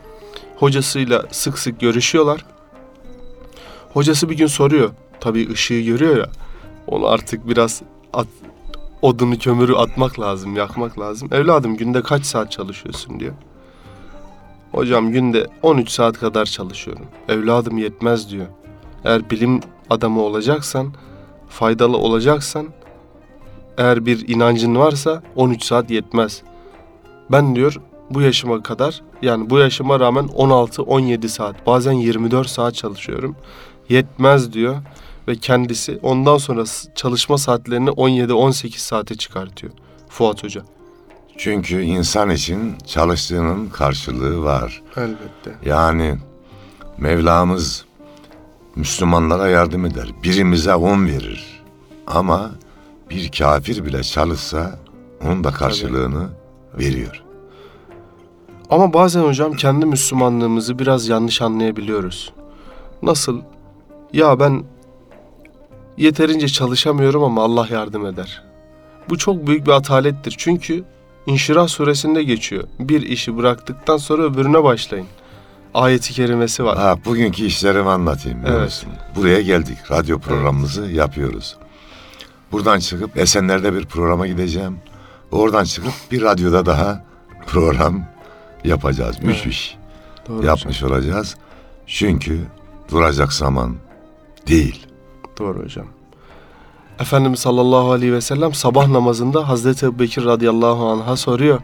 hocasıyla 0.58 1.24
sık 1.32 1.60
sık 1.60 1.80
görüşüyorlar. 1.80 2.46
Hocası 3.94 4.30
bir 4.30 4.38
gün 4.38 4.48
soruyor. 4.48 4.90
Tabii 5.20 5.52
ışığı 5.52 5.80
görüyor 5.80 6.18
ya. 6.18 6.30
Onu 6.88 7.08
artık 7.08 7.48
biraz 7.48 7.82
at, 8.14 8.28
odunu 9.02 9.38
kömürü 9.38 9.76
atmak 9.76 10.20
lazım, 10.20 10.56
yakmak 10.56 11.00
lazım. 11.00 11.30
Evladım 11.32 11.78
günde 11.78 12.02
kaç 12.02 12.26
saat 12.26 12.52
çalışıyorsun 12.52 13.20
diyor. 13.20 13.34
Hocam 14.72 15.12
günde 15.12 15.48
13 15.62 15.90
saat 15.90 16.20
kadar 16.20 16.46
çalışıyorum. 16.46 17.06
Evladım 17.30 17.78
yetmez 17.78 18.32
diyor. 18.32 18.48
Eğer 19.06 19.30
bilim 19.30 19.60
adamı 19.90 20.22
olacaksan, 20.22 20.94
faydalı 21.50 21.98
olacaksan, 21.98 22.68
eğer 23.78 24.06
bir 24.06 24.28
inancın 24.28 24.76
varsa 24.76 25.24
13 25.36 25.64
saat 25.64 25.92
yetmez. 25.92 26.42
Ben 27.32 27.56
diyor 27.56 27.82
bu 28.10 28.22
yaşıma 28.22 28.64
kadar 28.64 29.02
yani 29.22 29.50
bu 29.50 29.58
yaşıma 29.58 30.00
rağmen 30.00 30.26
16-17 30.26 31.28
saat 31.28 31.68
bazen 31.68 31.92
24 31.92 32.50
saat 32.50 32.76
çalışıyorum. 32.76 33.36
Yetmez 33.90 34.54
diyor 34.54 34.76
ve 35.28 35.36
kendisi 35.36 36.00
ondan 36.04 36.38
sonra 36.38 36.64
çalışma 36.96 37.38
saatlerini 37.38 37.90
17-18 37.90 38.78
saate 38.78 39.16
çıkartıyor 39.16 39.74
Fuat 40.10 40.44
Hoca. 40.44 40.62
Çünkü 41.38 41.82
insan 41.82 42.30
için 42.30 42.76
çalıştığının 42.86 43.70
karşılığı 43.70 44.44
var. 44.44 44.82
Elbette. 44.98 45.52
Yani 45.66 46.18
Mevlamız 46.98 47.86
Müslümanlara 48.76 49.48
yardım 49.48 49.86
eder. 49.86 50.10
Birimize 50.24 50.76
on 50.76 51.08
verir. 51.08 51.64
Ama 52.08 52.52
bir 53.10 53.32
kafir 53.32 53.86
bile 53.86 54.04
çalışsa 54.04 54.80
onun 55.24 55.44
da 55.44 55.52
karşılığını 55.52 56.30
veriyor. 56.78 57.24
Ama 58.70 58.94
bazen 58.94 59.22
hocam 59.22 59.54
kendi 59.54 59.86
Müslümanlığımızı 59.86 60.80
biraz 60.80 61.08
yanlış 61.08 61.42
anlayabiliyoruz. 61.42 62.34
Nasıl? 63.02 63.42
Ya 64.14 64.40
ben 64.40 64.64
yeterince 65.98 66.48
çalışamıyorum 66.48 67.24
ama 67.24 67.44
Allah 67.44 67.68
yardım 67.72 68.06
eder. 68.06 68.44
Bu 69.10 69.18
çok 69.18 69.48
büyük 69.48 69.66
bir 69.68 69.72
atalettir. 69.72 70.36
Çünkü 70.38 70.84
İnşirah 71.28 71.68
suresinde 71.68 72.24
geçiyor. 72.24 72.64
Bir 72.80 73.02
işi 73.02 73.38
bıraktıktan 73.38 73.98
sonra 73.98 74.24
öbürüne 74.24 74.64
başlayın. 74.64 75.08
Ayeti 75.74 76.14
kerimesi 76.14 76.64
var. 76.64 76.78
Ha, 76.78 76.98
bugünkü 77.06 77.44
işlerimi 77.44 77.90
anlatayım. 77.90 78.40
Evet. 78.46 78.62
musun? 78.62 78.90
Buraya 79.16 79.42
geldik. 79.42 79.78
Radyo 79.92 80.20
programımızı 80.20 80.86
yapıyoruz. 80.86 81.58
Buradan 82.52 82.80
çıkıp 82.80 83.18
Esenler'de 83.18 83.74
bir 83.74 83.86
programa 83.86 84.28
gideceğim. 84.28 84.78
Oradan 85.32 85.64
çıkıp 85.64 85.94
bir 86.12 86.22
radyoda 86.22 86.66
daha 86.66 87.06
program 87.48 88.04
yapacağız. 88.64 89.16
Üç 89.24 89.36
Evet. 89.36 89.46
iş 89.46 89.78
Doğru 90.30 90.46
yapmış 90.46 90.84
olacağız. 90.84 91.36
Çünkü 91.88 92.40
duracak 92.92 93.34
zaman 93.34 93.76
değil. 94.48 94.88
Doğru 95.38 95.64
hocam. 95.64 95.86
Efendimiz 97.00 97.40
sallallahu 97.40 97.92
aleyhi 97.92 98.14
ve 98.14 98.22
sellem 98.22 98.54
sabah 98.54 98.88
namazında 98.88 99.48
Hazreti 99.50 99.86
Ebubekir 99.86 100.26
radıyallahu 100.26 100.86
anh'a 100.86 101.16
soruyor. 101.16 101.60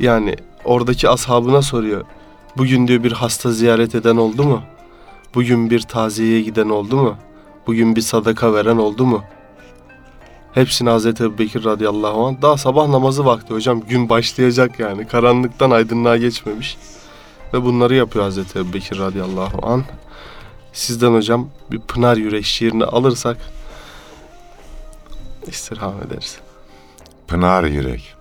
Yani 0.00 0.36
oradaki 0.64 1.08
ashabına 1.08 1.62
soruyor. 1.62 2.04
Bugün 2.56 2.88
diyor 2.88 3.02
bir 3.04 3.12
hasta 3.12 3.52
ziyaret 3.52 3.94
eden 3.94 4.16
oldu 4.16 4.44
mu? 4.44 4.62
Bugün 5.34 5.70
bir 5.70 5.80
taziyeye 5.80 6.40
giden 6.40 6.68
oldu 6.68 6.96
mu? 6.96 7.16
Bugün 7.66 7.96
bir 7.96 8.00
sadaka 8.00 8.54
veren 8.54 8.76
oldu 8.76 9.06
mu? 9.06 9.22
Hepsini 10.52 10.90
Hazreti 10.90 11.24
Ebubekir 11.24 11.64
radıyallahu 11.64 12.26
anh. 12.26 12.42
Daha 12.42 12.56
sabah 12.56 12.88
namazı 12.88 13.24
vakti 13.24 13.54
hocam. 13.54 13.80
Gün 13.80 14.08
başlayacak 14.08 14.80
yani. 14.80 15.06
Karanlıktan 15.06 15.70
aydınlığa 15.70 16.16
geçmemiş. 16.16 16.78
Ve 17.54 17.62
bunları 17.62 17.94
yapıyor 17.94 18.24
Hazreti 18.24 18.58
Ebubekir 18.58 18.98
radıyallahu 18.98 19.66
anh. 19.66 19.82
Sizden 20.76 21.12
hocam 21.14 21.48
bir 21.70 21.80
Pınar 21.80 22.16
Yürek 22.16 22.44
şiirini 22.44 22.84
alırsak 22.84 23.36
istirham 25.46 25.94
ederiz. 26.06 26.38
Pınar 27.26 27.64
Yürek. 27.64 28.14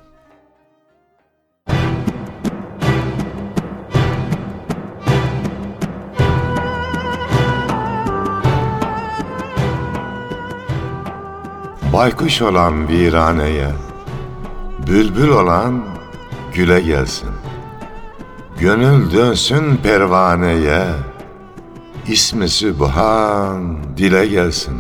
Baykuş 11.94 12.42
olan 12.42 12.88
viraneye, 12.88 13.72
bülbül 14.88 15.30
olan 15.30 15.86
güle 16.54 16.82
gelsin. 16.82 17.30
Gönül 18.60 19.12
dönsün 19.12 19.78
pervaneye, 19.78 20.86
ismi 22.08 22.50
Sübhan 22.50 23.78
dile 23.98 24.28
gelsin. 24.28 24.78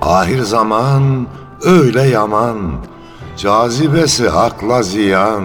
Ahir 0.00 0.40
zaman 0.40 1.26
öyle 1.62 2.02
yaman, 2.02 2.58
cazibesi 3.36 4.30
akla 4.30 4.82
ziyan, 4.82 5.44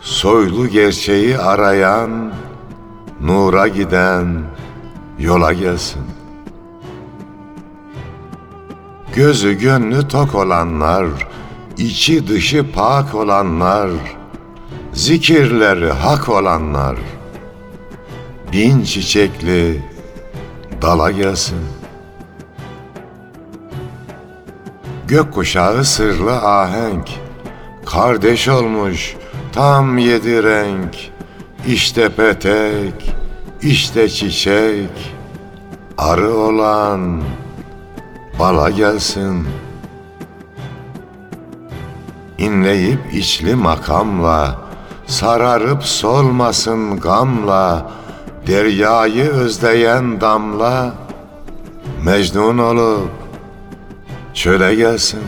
soylu 0.00 0.68
gerçeği 0.68 1.38
arayan, 1.38 2.32
nura 3.20 3.68
giden 3.68 4.42
yola 5.18 5.52
gelsin. 5.52 6.02
Gözü 9.14 9.52
gönlü 9.52 10.08
tok 10.08 10.34
olanlar, 10.34 11.06
içi 11.78 12.28
dışı 12.28 12.72
pak 12.72 13.14
olanlar, 13.14 13.90
zikirleri 14.92 15.92
hak 15.92 16.28
olanlar, 16.28 16.96
bin 18.52 18.84
çiçekli 18.84 19.82
dala 20.82 21.10
gelsin. 21.10 21.58
Gökkuşağı 25.08 25.84
sırlı 25.84 26.36
ahenk, 26.36 27.08
kardeş 27.86 28.48
olmuş 28.48 29.16
tam 29.52 29.98
yedi 29.98 30.42
renk, 30.42 30.96
işte 31.66 32.08
petek, 32.08 33.14
işte 33.62 34.08
çiçek, 34.08 35.14
arı 35.98 36.34
olan 36.34 37.22
bala 38.38 38.70
gelsin. 38.70 39.48
İnleyip 42.38 43.14
içli 43.14 43.54
makamla, 43.54 44.60
sararıp 45.06 45.84
solmasın 45.84 47.00
gamla, 47.00 47.90
deryayı 48.46 49.24
özleyen 49.24 50.20
damla, 50.20 50.94
mecnun 52.04 52.58
olup 52.58 53.10
çöle 54.34 54.74
gelsin. 54.74 55.22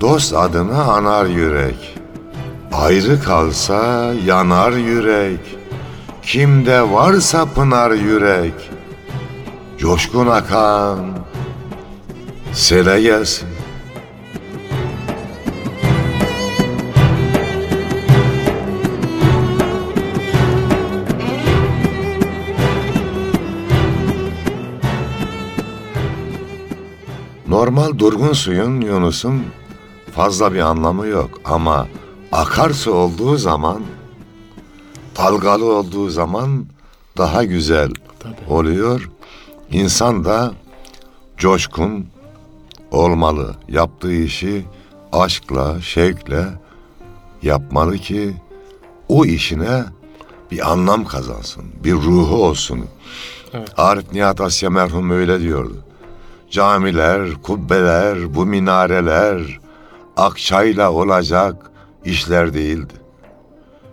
Dost 0.00 0.34
adını 0.34 0.92
anar 0.92 1.26
yürek, 1.26 1.98
ayrı 2.72 3.22
kalsa 3.22 4.12
yanar 4.26 4.72
yürek, 4.72 5.58
kimde 6.22 6.92
varsa 6.92 7.46
pınar 7.46 7.90
yürek, 7.90 8.70
coşkun 9.78 10.26
akan 10.26 10.98
sele 12.52 13.02
gelsin. 13.02 13.51
Normal 27.82 27.98
durgun 27.98 28.32
suyun 28.32 28.80
Yunus'un 28.80 29.42
fazla 30.14 30.54
bir 30.54 30.60
anlamı 30.60 31.06
yok 31.06 31.40
ama 31.44 31.88
akarsu 32.32 32.94
olduğu 32.94 33.36
zaman 33.36 33.82
dalgalı 35.16 35.64
olduğu 35.64 36.10
zaman 36.10 36.66
daha 37.18 37.44
güzel 37.44 37.90
Tabii. 38.20 38.34
oluyor. 38.48 39.10
İnsan 39.70 40.24
da 40.24 40.52
coşkun 41.36 42.06
olmalı. 42.90 43.54
Yaptığı 43.68 44.12
işi 44.12 44.64
aşkla, 45.12 45.80
şevkle 45.80 46.44
yapmalı 47.42 47.98
ki 47.98 48.36
o 49.08 49.24
işine 49.24 49.84
bir 50.50 50.72
anlam 50.72 51.04
kazansın, 51.04 51.64
bir 51.84 51.92
ruhu 51.92 52.44
olsun. 52.44 52.84
Evet. 53.52 53.68
Arif 53.76 54.12
Nihat 54.12 54.40
Asya 54.40 54.70
merhum 54.70 55.10
öyle 55.10 55.40
diyordu. 55.40 55.76
Camiler, 56.52 57.34
kubbeler, 57.42 58.34
bu 58.34 58.46
minareler 58.46 59.58
akçayla 60.16 60.92
olacak 60.92 61.70
işler 62.04 62.54
değildi. 62.54 62.92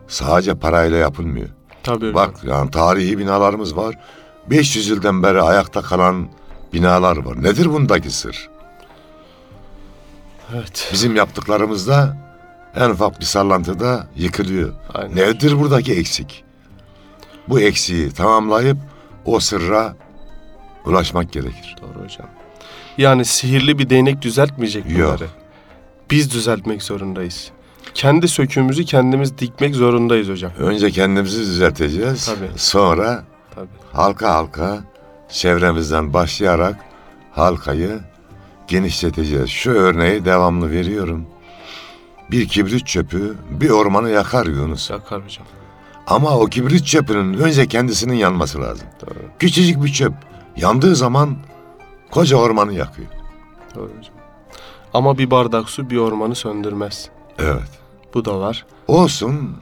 Sadece 0.07 0.55
parayla 0.55 0.97
yapılmıyor. 0.97 1.49
Tabii. 1.83 2.13
Bak 2.13 2.43
yani 2.43 2.71
tarihi 2.71 3.17
binalarımız 3.17 3.77
var. 3.77 3.95
500 4.49 4.87
yıldan 4.87 5.23
beri 5.23 5.41
ayakta 5.41 5.81
kalan 5.81 6.27
binalar 6.73 7.17
var. 7.17 7.43
Nedir 7.43 7.73
bundaki 7.73 8.11
sır? 8.11 8.49
Evet. 10.53 10.89
Bizim 10.93 11.15
yaptıklarımızda 11.15 12.17
en 12.75 12.89
ufak 12.89 13.19
bir 13.19 13.25
sallantıda 13.25 14.07
yıkılıyor. 14.15 14.73
Aynen. 14.93 15.15
Nedir 15.15 15.59
buradaki 15.59 15.93
eksik? 15.93 16.43
Bu 17.49 17.59
eksiği 17.59 18.11
tamamlayıp 18.11 18.77
o 19.25 19.39
sırra 19.39 19.95
ulaşmak 20.85 21.31
gerekir. 21.31 21.75
Doğru 21.81 22.03
hocam. 22.03 22.38
Yani 22.99 23.25
sihirli 23.25 23.79
bir 23.79 23.89
değnek 23.89 24.21
düzeltmeyecek 24.21 24.85
bunları. 24.85 25.23
Yok. 25.23 25.31
Biz 26.12 26.33
düzeltmek 26.33 26.83
zorundayız. 26.83 27.51
Kendi 27.93 28.27
söküğümüzü 28.27 28.85
kendimiz 28.85 29.38
dikmek 29.38 29.75
zorundayız 29.75 30.29
hocam. 30.29 30.51
Önce 30.59 30.91
kendimizi 30.91 31.39
düzelteceğiz. 31.39 32.25
Tabii. 32.25 32.49
Sonra 32.55 33.23
Tabii. 33.55 33.67
halka 33.93 34.33
halka 34.33 34.79
çevremizden 35.29 36.13
başlayarak 36.13 36.75
halkayı 37.31 37.99
genişleteceğiz. 38.67 39.49
Şu 39.49 39.71
örneği 39.71 40.25
devamlı 40.25 40.71
veriyorum. 40.71 41.25
Bir 42.31 42.47
kibrit 42.47 42.88
çöpü 42.88 43.38
bir 43.49 43.69
ormanı 43.69 44.09
yakar 44.09 44.45
Yunus. 44.45 44.89
Yakar 44.89 45.23
hocam. 45.23 45.45
Ama 46.07 46.38
o 46.38 46.45
kibrit 46.45 46.85
çöpünün 46.85 47.33
önce 47.33 47.67
kendisinin 47.67 48.15
yanması 48.15 48.62
lazım. 48.62 48.88
Doğru. 49.01 49.19
Küçücük 49.39 49.83
bir 49.83 49.93
çöp 49.93 50.13
yandığı 50.57 50.95
zaman 50.95 51.38
koca 52.11 52.37
ormanı 52.37 52.73
yakıyor. 52.73 53.07
Doğru 53.75 53.89
hocam. 53.97 54.15
Ama 54.93 55.17
bir 55.17 55.31
bardak 55.31 55.69
su 55.69 55.89
bir 55.89 55.97
ormanı 55.97 56.35
söndürmez. 56.35 57.09
Evet. 57.39 57.69
Bu 58.13 58.25
da 58.25 58.39
var. 58.39 58.65
Olsun 58.87 59.57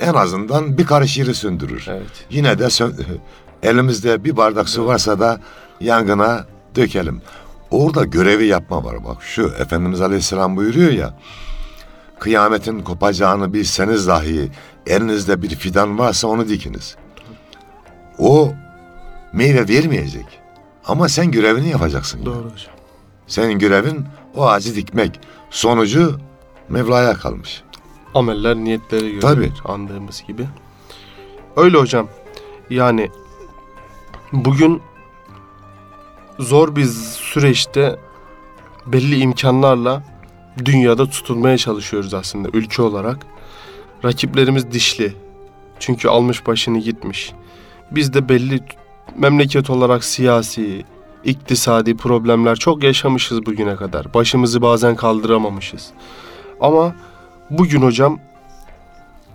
en 0.00 0.14
azından 0.14 0.78
bir 0.78 0.86
karış 0.86 1.18
yeri 1.18 1.34
söndürür. 1.34 1.86
Evet. 1.90 2.26
Yine 2.30 2.58
de 2.58 2.68
elimizde 3.62 4.24
bir 4.24 4.36
bardak 4.36 4.68
su 4.68 4.86
varsa 4.86 5.20
da 5.20 5.40
yangına 5.80 6.46
dökelim. 6.76 7.22
Orada 7.70 8.04
görevi 8.04 8.46
yapma 8.46 8.84
var 8.84 9.04
bak. 9.04 9.22
Şu 9.22 9.52
Efendimiz 9.58 10.00
Aleyhisselam 10.00 10.56
buyuruyor 10.56 10.92
ya. 10.92 11.18
Kıyametin 12.18 12.80
kopacağını 12.80 13.52
bilseniz 13.52 14.06
dahi 14.06 14.50
elinizde 14.86 15.42
bir 15.42 15.48
fidan 15.48 15.98
varsa 15.98 16.28
onu 16.28 16.48
dikiniz. 16.48 16.96
O 18.18 18.52
meyve 19.32 19.68
vermeyecek. 19.68 20.26
Ama 20.86 21.08
sen 21.08 21.30
görevini 21.30 21.68
yapacaksın. 21.68 22.18
yani. 22.18 22.26
Doğru 22.26 22.36
hocam. 22.44 22.74
Senin 23.26 23.58
görevin 23.58 24.04
o 24.34 24.46
ağacı 24.46 24.74
dikmek. 24.74 25.20
Sonucu 25.50 26.18
Mevla'ya 26.68 27.14
kalmış. 27.14 27.62
Ameller 28.14 28.56
niyetlere 28.56 29.08
göre 29.10 29.20
Tabii. 29.20 29.52
andığımız 29.64 30.22
gibi. 30.28 30.46
Öyle 31.56 31.78
hocam. 31.78 32.08
Yani 32.70 33.10
bugün 34.32 34.82
zor 36.38 36.76
bir 36.76 36.84
süreçte 36.84 37.96
belli 38.86 39.18
imkanlarla 39.18 40.02
dünyada 40.64 41.10
tutunmaya 41.10 41.58
çalışıyoruz 41.58 42.14
aslında 42.14 42.48
ülke 42.52 42.82
olarak. 42.82 43.26
Rakiplerimiz 44.04 44.72
dişli. 44.72 45.16
Çünkü 45.78 46.08
almış 46.08 46.46
başını 46.46 46.78
gitmiş. 46.78 47.32
Biz 47.90 48.14
de 48.14 48.28
belli 48.28 48.60
memleket 49.16 49.70
olarak 49.70 50.04
siyasi, 50.04 50.84
iktisadi 51.24 51.96
problemler 51.96 52.56
çok 52.56 52.82
yaşamışız 52.82 53.46
bugüne 53.46 53.76
kadar. 53.76 54.14
Başımızı 54.14 54.62
bazen 54.62 54.96
kaldıramamışız. 54.96 55.90
Ama 56.60 56.94
bugün 57.50 57.82
hocam 57.82 58.18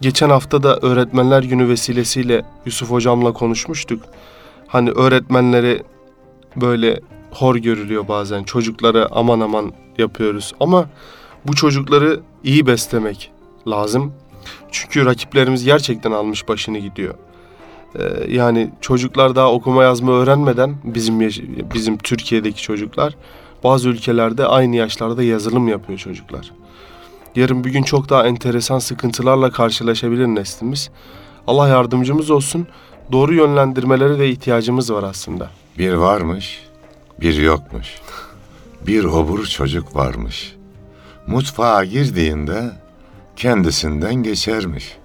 geçen 0.02 0.30
hafta 0.30 0.64
da 0.64 0.78
öğretmenler 0.78 1.44
günü 1.44 1.70
vesilesiyle 1.70 2.46
Yusuf 2.66 2.92
hocamla 2.92 3.34
konuşmuştuk. 3.34 4.04
Hani 4.68 4.92
öğretmenleri 4.92 5.84
böyle 6.56 7.00
hor 7.32 7.56
görülüyor 7.56 8.08
bazen. 8.08 8.44
Çocuklara 8.44 9.08
aman 9.12 9.40
aman 9.40 9.72
yapıyoruz. 9.98 10.54
Ama 10.60 10.86
bu 11.48 11.56
çocukları 11.56 12.20
iyi 12.44 12.68
beslemek 12.68 13.32
lazım. 13.68 14.14
Çünkü 14.72 15.06
rakiplerimiz 15.06 15.66
gerçekten 15.66 16.12
almış 16.12 16.48
başını 16.48 16.78
gidiyor. 16.78 17.16
Ee, 17.96 18.34
yani 18.34 18.70
çocuklar 18.82 19.36
daha 19.36 19.52
okuma 19.52 19.84
yazma 19.84 20.12
öğrenmeden 20.12 20.76
bizim 20.84 21.20
bizim 21.74 21.98
Türkiye'deki 21.98 22.62
çocuklar 22.62 23.16
bazı 23.64 23.90
ülkelerde 23.90 24.46
aynı 24.46 24.76
yaşlarda 24.76 25.24
yazılım 25.24 25.68
yapıyor 25.68 26.00
çocuklar. 26.00 26.52
Yarın 27.36 27.64
bir 27.64 27.70
gün 27.70 27.84
çok 27.84 28.10
daha 28.10 28.28
enteresan 28.28 28.80
sıkıntılarla 28.80 29.52
karşılaşabilir 29.52 30.28
neslimiz. 30.28 30.90
Allah 31.48 31.68
yardımcımız 31.68 32.30
olsun. 32.30 32.68
Doğru 33.12 33.34
yönlendirmelere 33.34 34.20
de 34.20 34.30
ihtiyacımız 34.30 34.94
var 34.94 35.04
aslında. 35.04 35.50
Bir 35.78 35.94
varmış, 35.94 36.64
bir 37.20 37.34
yokmuş. 37.34 37.96
Bir 38.88 39.04
obur 39.04 39.46
çocuk 39.46 39.96
varmış. 39.96 40.56
Mutfağa 41.28 41.86
girdiğinde 41.86 42.72
kendisinden 43.36 44.16
geçermiş. 44.16 44.98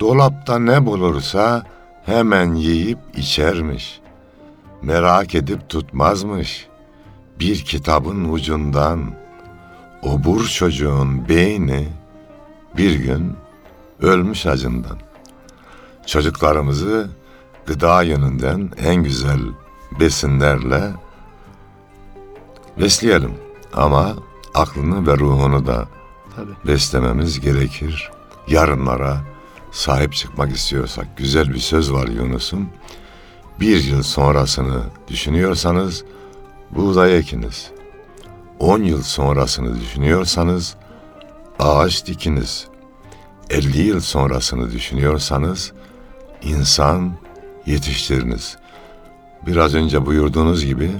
Dolapta 0.00 0.58
ne 0.58 0.86
bulursa 0.86 1.62
hemen 2.06 2.54
yiyip 2.54 2.98
içermiş. 3.16 4.00
Merak 4.82 5.34
edip 5.34 5.68
tutmazmış. 5.68 6.66
Bir 7.40 7.56
kitabın 7.64 8.32
ucundan 8.32 9.14
obur 10.02 10.46
çocuğun 10.46 11.28
beyni 11.28 11.88
bir 12.76 12.94
gün 12.94 13.32
ölmüş 14.00 14.46
acından. 14.46 14.98
Çocuklarımızı 16.06 17.08
gıda 17.66 18.02
yönünden 18.02 18.70
en 18.84 18.94
güzel 18.94 19.40
besinlerle 20.00 20.90
besleyelim. 22.80 23.34
Ama 23.72 24.14
aklını 24.54 25.06
ve 25.06 25.16
ruhunu 25.16 25.66
da 25.66 25.88
Tabii. 26.36 26.72
beslememiz 26.72 27.40
gerekir. 27.40 28.10
Yarınlara 28.48 29.33
sahip 29.74 30.12
çıkmak 30.12 30.56
istiyorsak 30.56 31.16
güzel 31.16 31.54
bir 31.54 31.58
söz 31.58 31.92
var 31.92 32.08
Yunus'un. 32.08 32.68
Bir 33.60 33.84
yıl 33.84 34.02
sonrasını 34.02 34.82
düşünüyorsanız 35.08 36.04
buğday 36.70 37.18
ekiniz. 37.18 37.70
On 38.58 38.82
yıl 38.82 39.02
sonrasını 39.02 39.80
düşünüyorsanız 39.80 40.76
ağaç 41.58 42.06
dikiniz. 42.06 42.68
Elli 43.50 43.82
yıl 43.82 44.00
sonrasını 44.00 44.70
düşünüyorsanız 44.70 45.72
insan 46.42 47.12
yetiştiriniz. 47.66 48.56
Biraz 49.46 49.74
önce 49.74 50.06
buyurduğunuz 50.06 50.64
gibi 50.64 50.90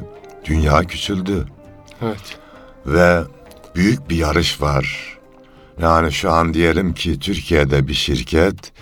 dünya 0.45 0.81
küçüldü 0.81 1.47
Evet. 2.03 2.39
ve 2.87 3.23
büyük 3.75 4.11
bir 4.11 4.17
yarış 4.17 4.61
var. 4.61 5.13
Yani 5.81 6.13
şu 6.13 6.33
an 6.33 6.55
diyelim 6.55 6.95
ki 6.95 7.19
Türkiye'de 7.19 7.89
bir 7.89 7.95
şirket 7.95 8.73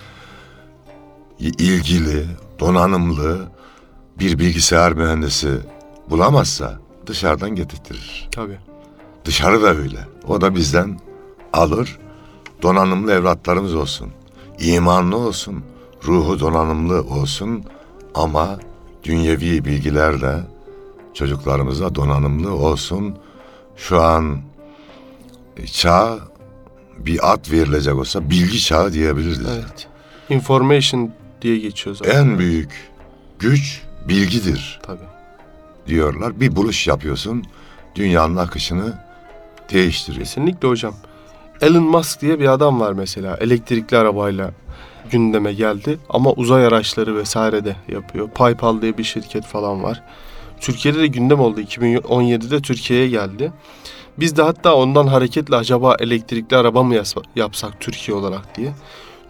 ilgili, 1.39 2.25
donanımlı 2.59 3.51
bir 4.19 4.39
bilgisayar 4.39 4.93
mühendisi 4.93 5.59
bulamazsa 6.09 6.79
dışarıdan 7.07 7.49
getirtirir. 7.55 8.29
Tabii. 8.31 8.57
Dışarı 9.25 9.61
da 9.61 9.75
öyle. 9.75 9.99
O 10.27 10.41
da 10.41 10.55
bizden 10.55 10.99
alır. 11.53 11.99
Donanımlı 12.61 13.11
evlatlarımız 13.13 13.75
olsun. 13.75 14.09
imanlı 14.59 15.17
olsun. 15.17 15.63
Ruhu 16.05 16.39
donanımlı 16.39 17.01
olsun. 17.01 17.63
Ama 18.15 18.59
dünyevi 19.03 19.65
bilgilerle 19.65 20.39
çocuklarımıza 21.13 21.95
donanımlı 21.95 22.53
olsun. 22.53 23.15
Şu 23.75 24.01
an 24.01 24.41
çağ 25.71 26.19
bir 26.97 27.33
ad 27.33 27.51
verilecek 27.51 27.95
olsa 27.95 28.29
bilgi 28.29 28.61
çağı 28.61 28.93
diyebiliriz. 28.93 29.41
Evet. 29.53 29.87
Information 30.29 31.11
diye 31.41 31.57
geçiyor 31.59 31.95
zaten. 31.95 32.19
En 32.19 32.39
büyük 32.39 32.91
güç 33.39 33.81
bilgidir 34.07 34.79
Tabii. 34.83 34.99
diyorlar. 35.87 36.39
Bir 36.39 36.55
buluş 36.55 36.87
yapıyorsun. 36.87 37.43
Dünyanın 37.95 38.35
akışını 38.35 38.93
değiştiriyor. 39.73 40.25
Kesinlikle 40.25 40.67
hocam. 40.67 40.93
Elon 41.61 41.83
Musk 41.83 42.21
diye 42.21 42.39
bir 42.39 42.47
adam 42.47 42.79
var 42.79 42.93
mesela. 42.93 43.37
Elektrikli 43.41 43.97
arabayla 43.97 44.51
gündeme 45.11 45.53
geldi. 45.53 45.97
Ama 46.09 46.31
uzay 46.31 46.65
araçları 46.65 47.17
vesaire 47.17 47.65
de 47.65 47.75
yapıyor. 47.87 48.29
PayPal 48.29 48.81
diye 48.81 48.97
bir 48.97 49.03
şirket 49.03 49.45
falan 49.45 49.83
var. 49.83 50.03
Türkiye'de 50.61 50.99
de 50.99 51.07
gündem 51.07 51.39
oldu. 51.39 51.61
2017'de 51.61 52.61
Türkiye'ye 52.61 53.09
geldi. 53.09 53.51
Biz 54.19 54.37
de 54.37 54.41
hatta 54.41 54.75
ondan 54.75 55.07
hareketle 55.07 55.55
acaba 55.55 55.95
elektrikli 55.99 56.55
araba 56.57 56.83
mı 56.83 56.95
yapsak 57.35 57.79
Türkiye 57.79 58.17
olarak 58.17 58.57
diye 58.57 58.71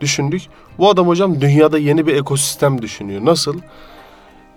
düşündük. 0.02 0.42
Bu 0.78 0.90
adam 0.90 1.08
hocam 1.08 1.42
dünyada 1.42 1.78
yeni 1.78 2.08
bir 2.08 2.16
ekosistem 2.16 2.82
düşünüyor. 2.82 3.26
Nasıl? 3.26 3.60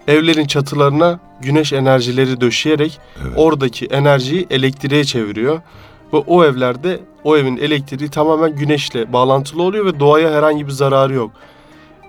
Evlerin 0.08 0.46
çatılarına 0.46 1.20
güneş 1.40 1.72
enerjileri 1.72 2.40
döşeyerek 2.40 2.98
Evet. 3.22 3.32
oradaki 3.36 3.86
enerjiyi 3.86 4.46
elektriğe 4.50 5.04
çeviriyor. 5.04 5.60
Ve 6.12 6.16
o 6.16 6.44
evlerde 6.44 7.00
o 7.24 7.36
evin 7.36 7.56
elektriği 7.56 8.08
tamamen 8.10 8.56
güneşle 8.56 9.12
bağlantılı 9.12 9.62
oluyor 9.62 9.86
ve 9.86 10.00
doğaya 10.00 10.32
herhangi 10.32 10.66
bir 10.66 10.72
zararı 10.72 11.14
yok. 11.14 11.30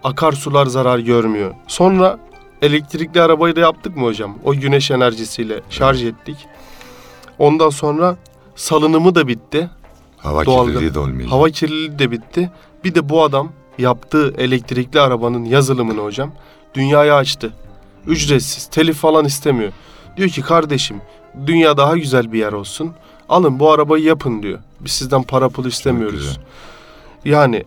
Akarsular 0.04 0.66
zarar 0.66 1.00
görmüyor. 1.00 1.54
Sonra 1.68 2.20
elektrikli 2.62 3.22
arabayı 3.22 3.56
da 3.56 3.60
yaptık 3.60 3.98
mı 3.98 4.04
hocam? 4.06 4.36
O 4.44 4.54
güneş 4.54 4.92
enerjisiyle 4.92 5.62
şarj 5.70 6.04
ettik. 6.04 6.38
Ondan 7.40 7.70
sonra 7.70 8.18
salınımı 8.56 9.16
da 9.16 9.28
bitti. 9.28 9.70
Hava 10.18 10.46
Doğalgaz. 10.46 10.74
kirliliği 10.74 10.94
de 10.94 11.00
olmayacak. 11.00 11.32
Hava 11.32 11.50
kirliliği 11.50 12.00
de 12.00 12.12
bitti. 12.12 12.52
Bir 12.84 12.96
de 12.96 13.10
bu 13.10 13.24
adam 13.24 13.52
yaptığı 13.78 14.34
elektrikli 14.38 15.00
arabanın 15.00 15.46
yazılımını 15.46 16.02
hocam 16.02 16.32
dünyaya 16.74 17.16
açtı. 17.16 17.54
Ücretsiz, 18.08 18.66
telif 18.68 18.98
falan 18.98 19.26
istemiyor. 19.26 19.72
Diyor 20.18 20.30
ki 20.30 20.42
kardeşim 20.42 21.02
dünya 21.46 21.78
daha 21.78 21.98
güzel 21.98 22.32
bir 22.32 22.40
yer 22.40 22.54
olsun. 22.54 22.92
Alın 23.30 23.60
bu 23.60 23.72
arabayı 23.72 24.04
yapın 24.04 24.44
diyor. 24.44 24.60
Biz 24.80 24.92
sizden 24.92 25.24
para 25.24 25.50
pul 25.50 25.66
istemiyoruz. 25.66 26.40
Yani 27.26 27.64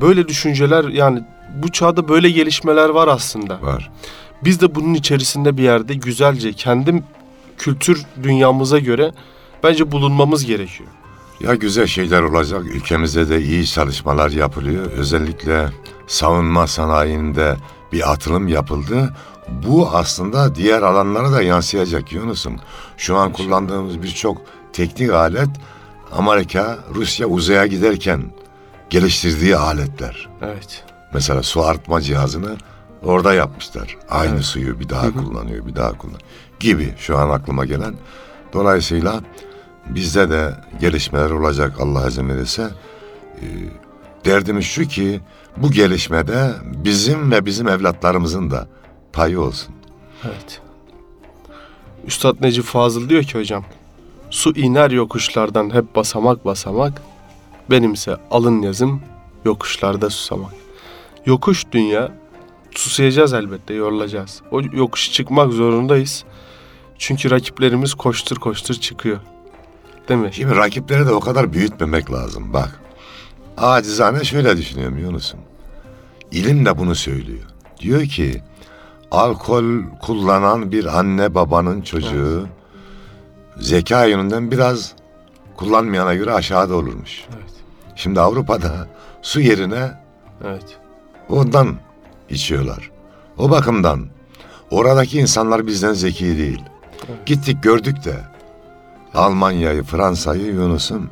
böyle 0.00 0.28
düşünceler 0.28 0.84
yani 0.84 1.24
bu 1.62 1.72
çağda 1.72 2.08
böyle 2.08 2.30
gelişmeler 2.30 2.88
var 2.88 3.08
aslında. 3.08 3.62
Var. 3.62 3.90
Biz 4.44 4.60
de 4.60 4.74
bunun 4.74 4.94
içerisinde 4.94 5.56
bir 5.56 5.62
yerde 5.62 5.94
güzelce 5.94 6.52
kendi 6.52 7.02
kültür 7.58 8.02
dünyamıza 8.22 8.78
göre 8.78 9.12
bence 9.62 9.92
bulunmamız 9.92 10.44
gerekiyor. 10.44 10.90
Ya 11.40 11.54
güzel 11.54 11.86
şeyler 11.86 12.22
olacak. 12.22 12.62
Ülkemizde 12.66 13.28
de 13.28 13.42
iyi 13.42 13.66
çalışmalar 13.66 14.30
yapılıyor. 14.30 14.90
Özellikle 14.90 15.68
savunma 16.06 16.66
sanayinde 16.66 17.56
bir 17.92 18.12
atılım 18.12 18.48
yapıldı. 18.48 19.14
Bu 19.48 19.88
aslında 19.88 20.54
diğer 20.54 20.82
alanlara 20.82 21.32
da 21.32 21.42
yansıyacak 21.42 22.12
Yunus'um. 22.12 22.56
Şu 22.96 23.16
an 23.16 23.32
kullandığımız 23.32 24.02
birçok 24.02 24.42
teknik 24.72 25.10
alet 25.10 25.48
Amerika, 26.12 26.78
Rusya 26.94 27.26
uzaya 27.26 27.66
giderken 27.66 28.22
geliştirdiği 28.90 29.56
aletler. 29.56 30.28
Evet. 30.42 30.84
Mesela 31.14 31.42
su 31.42 31.64
arıtma 31.64 32.00
cihazını 32.00 32.56
orada 33.02 33.34
yapmışlar. 33.34 33.96
Aynı 34.10 34.34
Evet. 34.34 34.44
suyu 34.44 34.80
bir 34.80 34.88
daha 34.88 35.12
kullanıyor, 35.14 35.66
bir 35.66 35.74
daha 35.76 35.98
kullanıyor 35.98 36.22
gibi 36.60 36.94
şu 36.98 37.18
an 37.18 37.30
aklıma 37.30 37.64
gelen. 37.64 37.94
Dolayısıyla 38.52 39.20
bizde 39.86 40.30
de 40.30 40.54
gelişmeler 40.80 41.30
olacak 41.30 41.80
Allah 41.80 42.08
izin 42.08 42.28
verirse. 42.28 42.70
Ee, 43.42 43.44
derdimiz 44.24 44.64
şu 44.64 44.88
ki 44.88 45.20
bu 45.56 45.70
gelişmede 45.70 46.50
bizim 46.64 47.30
ve 47.30 47.46
bizim 47.46 47.68
evlatlarımızın 47.68 48.50
da 48.50 48.68
payı 49.12 49.40
olsun. 49.40 49.74
Evet. 50.24 50.60
Üstad 52.06 52.36
Necip 52.40 52.64
Fazıl 52.64 53.08
diyor 53.08 53.22
ki 53.22 53.38
hocam, 53.38 53.64
su 54.30 54.50
iner 54.56 54.90
yokuşlardan 54.90 55.74
hep 55.74 55.96
basamak 55.96 56.44
basamak, 56.44 57.02
benimse 57.70 58.16
alın 58.30 58.62
yazım 58.62 59.02
yokuşlarda 59.44 60.10
susamak. 60.10 60.52
Yokuş 61.26 61.64
dünya, 61.72 62.12
susayacağız 62.74 63.32
elbette, 63.32 63.74
yorulacağız. 63.74 64.42
O 64.50 64.60
yokuşu 64.60 65.12
çıkmak 65.12 65.52
zorundayız. 65.52 66.24
Çünkü 66.98 67.30
rakiplerimiz 67.30 67.94
koştur 67.94 68.36
koştur 68.36 68.74
çıkıyor. 68.74 69.20
Değil 70.08 70.20
mi? 70.20 70.30
Şimdi 70.32 70.56
rakipleri 70.56 71.06
de 71.06 71.12
o 71.12 71.20
kadar 71.20 71.52
büyütmemek 71.52 72.12
lazım. 72.12 72.52
Bak, 72.52 72.80
acizane 73.56 74.24
şöyle 74.24 74.56
düşünüyorum 74.56 74.98
Yunus'um. 74.98 75.40
İlim 76.32 76.66
de 76.66 76.78
bunu 76.78 76.94
söylüyor. 76.94 77.44
Diyor 77.80 78.02
ki, 78.02 78.42
alkol 79.10 79.64
kullanan 80.02 80.72
bir 80.72 80.98
anne 80.98 81.34
babanın 81.34 81.80
çocuğu 81.80 82.48
zeka 83.56 84.04
yönünden 84.04 84.50
biraz 84.50 84.92
kullanmayana 85.56 86.14
göre 86.14 86.32
aşağıda 86.32 86.74
olurmuş. 86.74 87.24
Evet. 87.28 87.52
Şimdi 87.96 88.20
Avrupa'da 88.20 88.88
su 89.22 89.40
yerine 89.40 89.92
Evet. 90.44 90.78
ondan 91.28 91.76
içiyorlar. 92.30 92.90
O 93.38 93.50
bakımdan 93.50 94.06
oradaki 94.70 95.18
insanlar 95.18 95.66
bizden 95.66 95.92
zeki 95.92 96.38
değil. 96.38 96.62
Gittik 97.26 97.62
gördük 97.62 98.04
de 98.04 98.24
Almanya'yı, 99.14 99.82
Fransa'yı 99.82 100.46
Yunus'um 100.46 101.10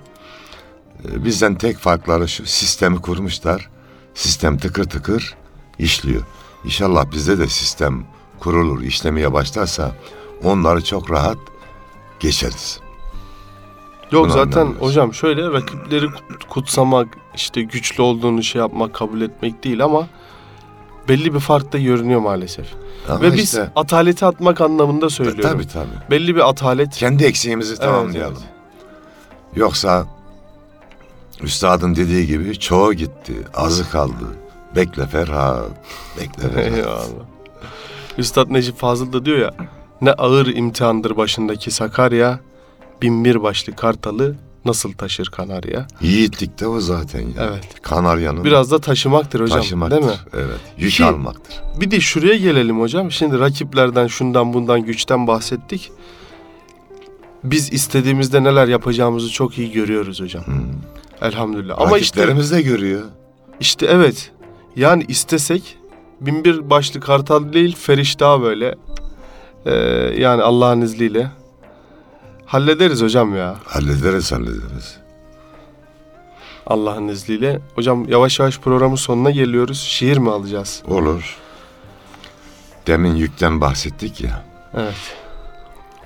E, 1.12 1.24
Bizden 1.24 1.54
tek 1.54 1.78
farkları 1.78 2.28
şu 2.28 2.46
sistemi 2.46 3.00
kurmuşlar. 3.00 3.68
Sistem 4.14 4.58
tıkır 4.58 4.84
tıkır 4.84 5.34
işliyor. 5.78 6.22
İnşallah 6.64 7.10
bizde 7.12 7.38
de 7.38 7.46
sistem 7.46 8.04
kurulur, 8.40 8.82
işlemeye 8.82 9.32
başlarsa 9.32 9.92
onları 10.44 10.84
çok 10.84 11.10
rahat 11.10 11.36
geçeriz. 12.20 12.80
Yok 14.12 14.24
Bunu 14.24 14.32
zaten 14.32 14.60
anlamıyoruz. 14.60 14.88
hocam 14.88 15.14
şöyle 15.14 15.50
rakipleri 15.52 16.06
kut- 16.06 16.48
kutsamak, 16.48 17.08
işte 17.34 17.62
güçlü 17.62 18.02
olduğunu 18.02 18.42
şey 18.42 18.58
yapmak, 18.60 18.94
kabul 18.94 19.20
etmek 19.20 19.64
değil 19.64 19.84
ama 19.84 20.06
belli 21.08 21.34
bir 21.34 21.40
fark 21.40 21.72
da 21.72 21.78
görünüyor 21.78 22.20
maalesef. 22.20 22.66
Ama 23.08 23.20
Ve 23.20 23.32
biz 23.32 23.44
işte, 23.44 23.70
ataleti 23.76 24.26
atmak 24.26 24.60
anlamında 24.60 25.10
söylüyorum. 25.10 25.42
tabii 25.52 25.68
tabii. 25.68 26.10
Belli 26.10 26.36
bir 26.36 26.48
atalet. 26.48 26.96
Kendi 26.96 27.24
eksiğimizi 27.24 27.76
tamamlayalım. 27.76 28.42
Yoksa 29.56 30.06
üstadın 31.42 31.96
dediği 31.96 32.26
gibi 32.26 32.58
çoğu 32.58 32.94
gitti, 32.94 33.34
azı 33.54 33.90
kaldı. 33.90 34.24
Bekle 34.76 35.06
Ferhat, 35.06 35.70
bekle 36.20 36.48
Ferhat. 36.48 36.78
Eyvallah. 36.78 37.26
Üstad 38.18 38.50
Necip 38.50 38.78
Fazıl 38.78 39.12
da 39.12 39.24
diyor 39.24 39.38
ya 39.38 39.54
ne 40.00 40.12
ağır 40.12 40.46
imtihandır 40.46 41.16
başındaki 41.16 41.70
Sakarya 41.70 42.40
bin 43.02 43.24
bir 43.24 43.42
başlı 43.42 43.76
kartalı 43.76 44.36
nasıl 44.66 44.92
taşır 44.92 45.26
Kanarya. 45.26 45.86
Yiğitlik 46.00 46.60
de 46.60 46.66
o 46.66 46.80
zaten 46.80 47.20
ya. 47.20 47.50
Evet. 47.50 47.82
Kanaryanın 47.82 48.44
Biraz 48.44 48.70
da 48.70 48.78
taşımaktır 48.78 49.40
hocam 49.40 49.58
taşımaktır. 49.58 49.96
değil 49.96 50.12
mi? 50.12 50.18
Evet. 50.34 50.60
Yük 50.78 50.92
Ki- 50.92 51.04
almaktır. 51.04 51.54
Bir 51.80 51.90
de 51.90 52.00
şuraya 52.00 52.36
gelelim 52.36 52.80
hocam. 52.80 53.10
Şimdi 53.12 53.38
rakiplerden 53.40 54.06
şundan 54.06 54.52
bundan 54.54 54.82
güçten 54.82 55.26
bahsettik. 55.26 55.90
Biz 57.44 57.72
istediğimizde 57.72 58.44
neler 58.44 58.68
yapacağımızı 58.68 59.30
çok 59.30 59.58
iyi 59.58 59.72
görüyoruz 59.72 60.20
hocam. 60.20 60.46
Hmm. 60.46 60.64
Elhamdülillah. 61.22 61.80
Ama 61.80 61.98
işte 61.98 62.50
de 62.52 62.62
görüyor. 62.62 63.02
işte 63.60 63.86
evet. 63.86 64.32
Yani 64.76 65.04
istesek 65.08 65.76
bin 66.20 66.44
bir 66.44 66.70
başlı 66.70 67.00
kartal 67.00 67.52
değil 67.52 67.76
feriştah 67.76 68.40
böyle. 68.40 68.74
Ee, 69.66 69.74
yani 70.18 70.42
Allah'ın 70.42 70.80
izniyle 70.80 71.30
hallederiz 72.46 73.02
hocam 73.02 73.36
ya. 73.36 73.56
Hallederiz 73.64 74.32
hallederiz. 74.32 74.96
Allah'ın 76.66 77.08
izniyle. 77.08 77.60
Hocam 77.74 78.08
yavaş 78.08 78.40
yavaş 78.40 78.58
programın 78.58 78.96
sonuna 78.96 79.30
geliyoruz. 79.30 79.80
Şiir 79.80 80.16
mi 80.18 80.30
alacağız? 80.30 80.82
Olur. 80.88 81.36
Demin 82.86 83.14
yükten 83.14 83.60
bahsettik 83.60 84.20
ya. 84.20 84.44
Evet. 84.74 85.16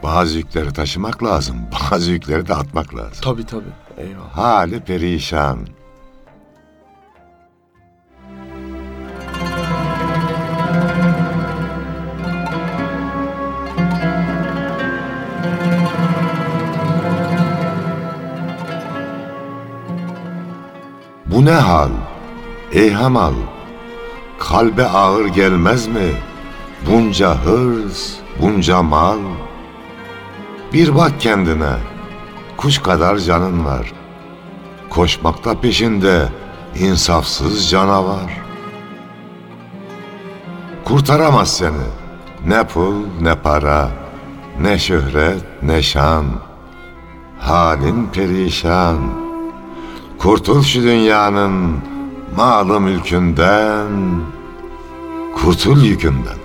Bazı 0.03 0.39
yükleri 0.39 0.73
taşımak 0.73 1.23
lazım. 1.23 1.57
Bazı 1.93 2.11
yükleri 2.11 2.49
de 2.49 2.55
atmak 2.55 2.95
lazım. 2.95 3.19
Tabii 3.23 3.47
tabii. 3.47 3.73
Eyvallah. 3.97 4.37
Hali 4.37 4.81
perişan. 4.81 5.59
Bu 21.41 21.45
ne 21.45 21.51
hal? 21.51 21.91
Ey 22.73 22.93
hamal, 22.93 23.33
kalbe 24.39 24.85
ağır 24.85 25.27
gelmez 25.27 25.87
mi? 25.87 26.13
Bunca 26.87 27.45
hırs, 27.45 28.13
bunca 28.41 28.83
mal. 28.83 29.19
Bir 30.73 30.95
bak 30.95 31.21
kendine, 31.21 31.73
kuş 32.57 32.79
kadar 32.79 33.17
canın 33.17 33.65
var. 33.65 33.93
Koşmakta 34.91 35.61
peşinde 35.61 36.29
insafsız 36.79 37.71
canavar. 37.71 38.41
Kurtaramaz 40.85 41.57
seni 41.57 41.87
ne 42.47 42.65
pul 42.65 42.95
ne 43.21 43.35
para, 43.35 43.89
ne 44.61 44.79
şöhret 44.79 45.43
ne 45.63 45.83
şan. 45.83 46.25
Halin 47.39 48.07
perişan. 48.07 49.30
Kurtul 50.23 50.63
şu 50.63 50.83
dünyanın 50.83 51.77
malı 52.37 52.81
mülkünden, 52.81 53.89
kurtul 55.35 55.83
yükünden. 55.85 56.39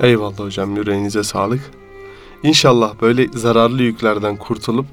Eyvallah 0.00 0.38
hocam 0.38 0.76
yüreğinize 0.76 1.22
sağlık. 1.22 1.60
İnşallah 2.42 2.94
böyle 3.02 3.28
zararlı 3.28 3.82
yüklerden 3.82 4.36
kurtulup 4.36 4.86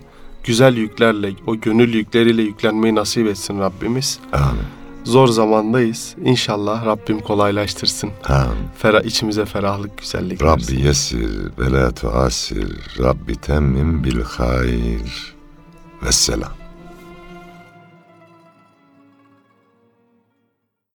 güzel 0.43 0.78
yüklerle, 0.78 1.34
o 1.47 1.60
gönül 1.60 1.93
yükleriyle 1.93 2.41
yüklenmeyi 2.41 2.95
nasip 2.95 3.28
etsin 3.28 3.60
Rabbimiz. 3.60 4.19
Amin. 4.34 4.62
Zor 5.04 5.28
zamandayız. 5.28 6.15
İnşallah 6.23 6.86
Rabbim 6.86 7.19
kolaylaştırsın. 7.19 8.10
Amin. 8.30 8.67
Ferah, 8.78 9.04
içimize 9.04 9.45
ferahlık, 9.45 9.97
güzellik 9.97 10.41
versin. 10.41 10.73
Rabbi 10.73 10.82
yessir 10.82 11.30
ve 11.60 11.71
la 11.71 11.91
tuasir. 11.91 12.78
Rabbi 13.00 13.36
temmim 13.36 14.04
bil 14.04 14.21
hayr. 14.21 15.36
Vesselam. 16.04 16.57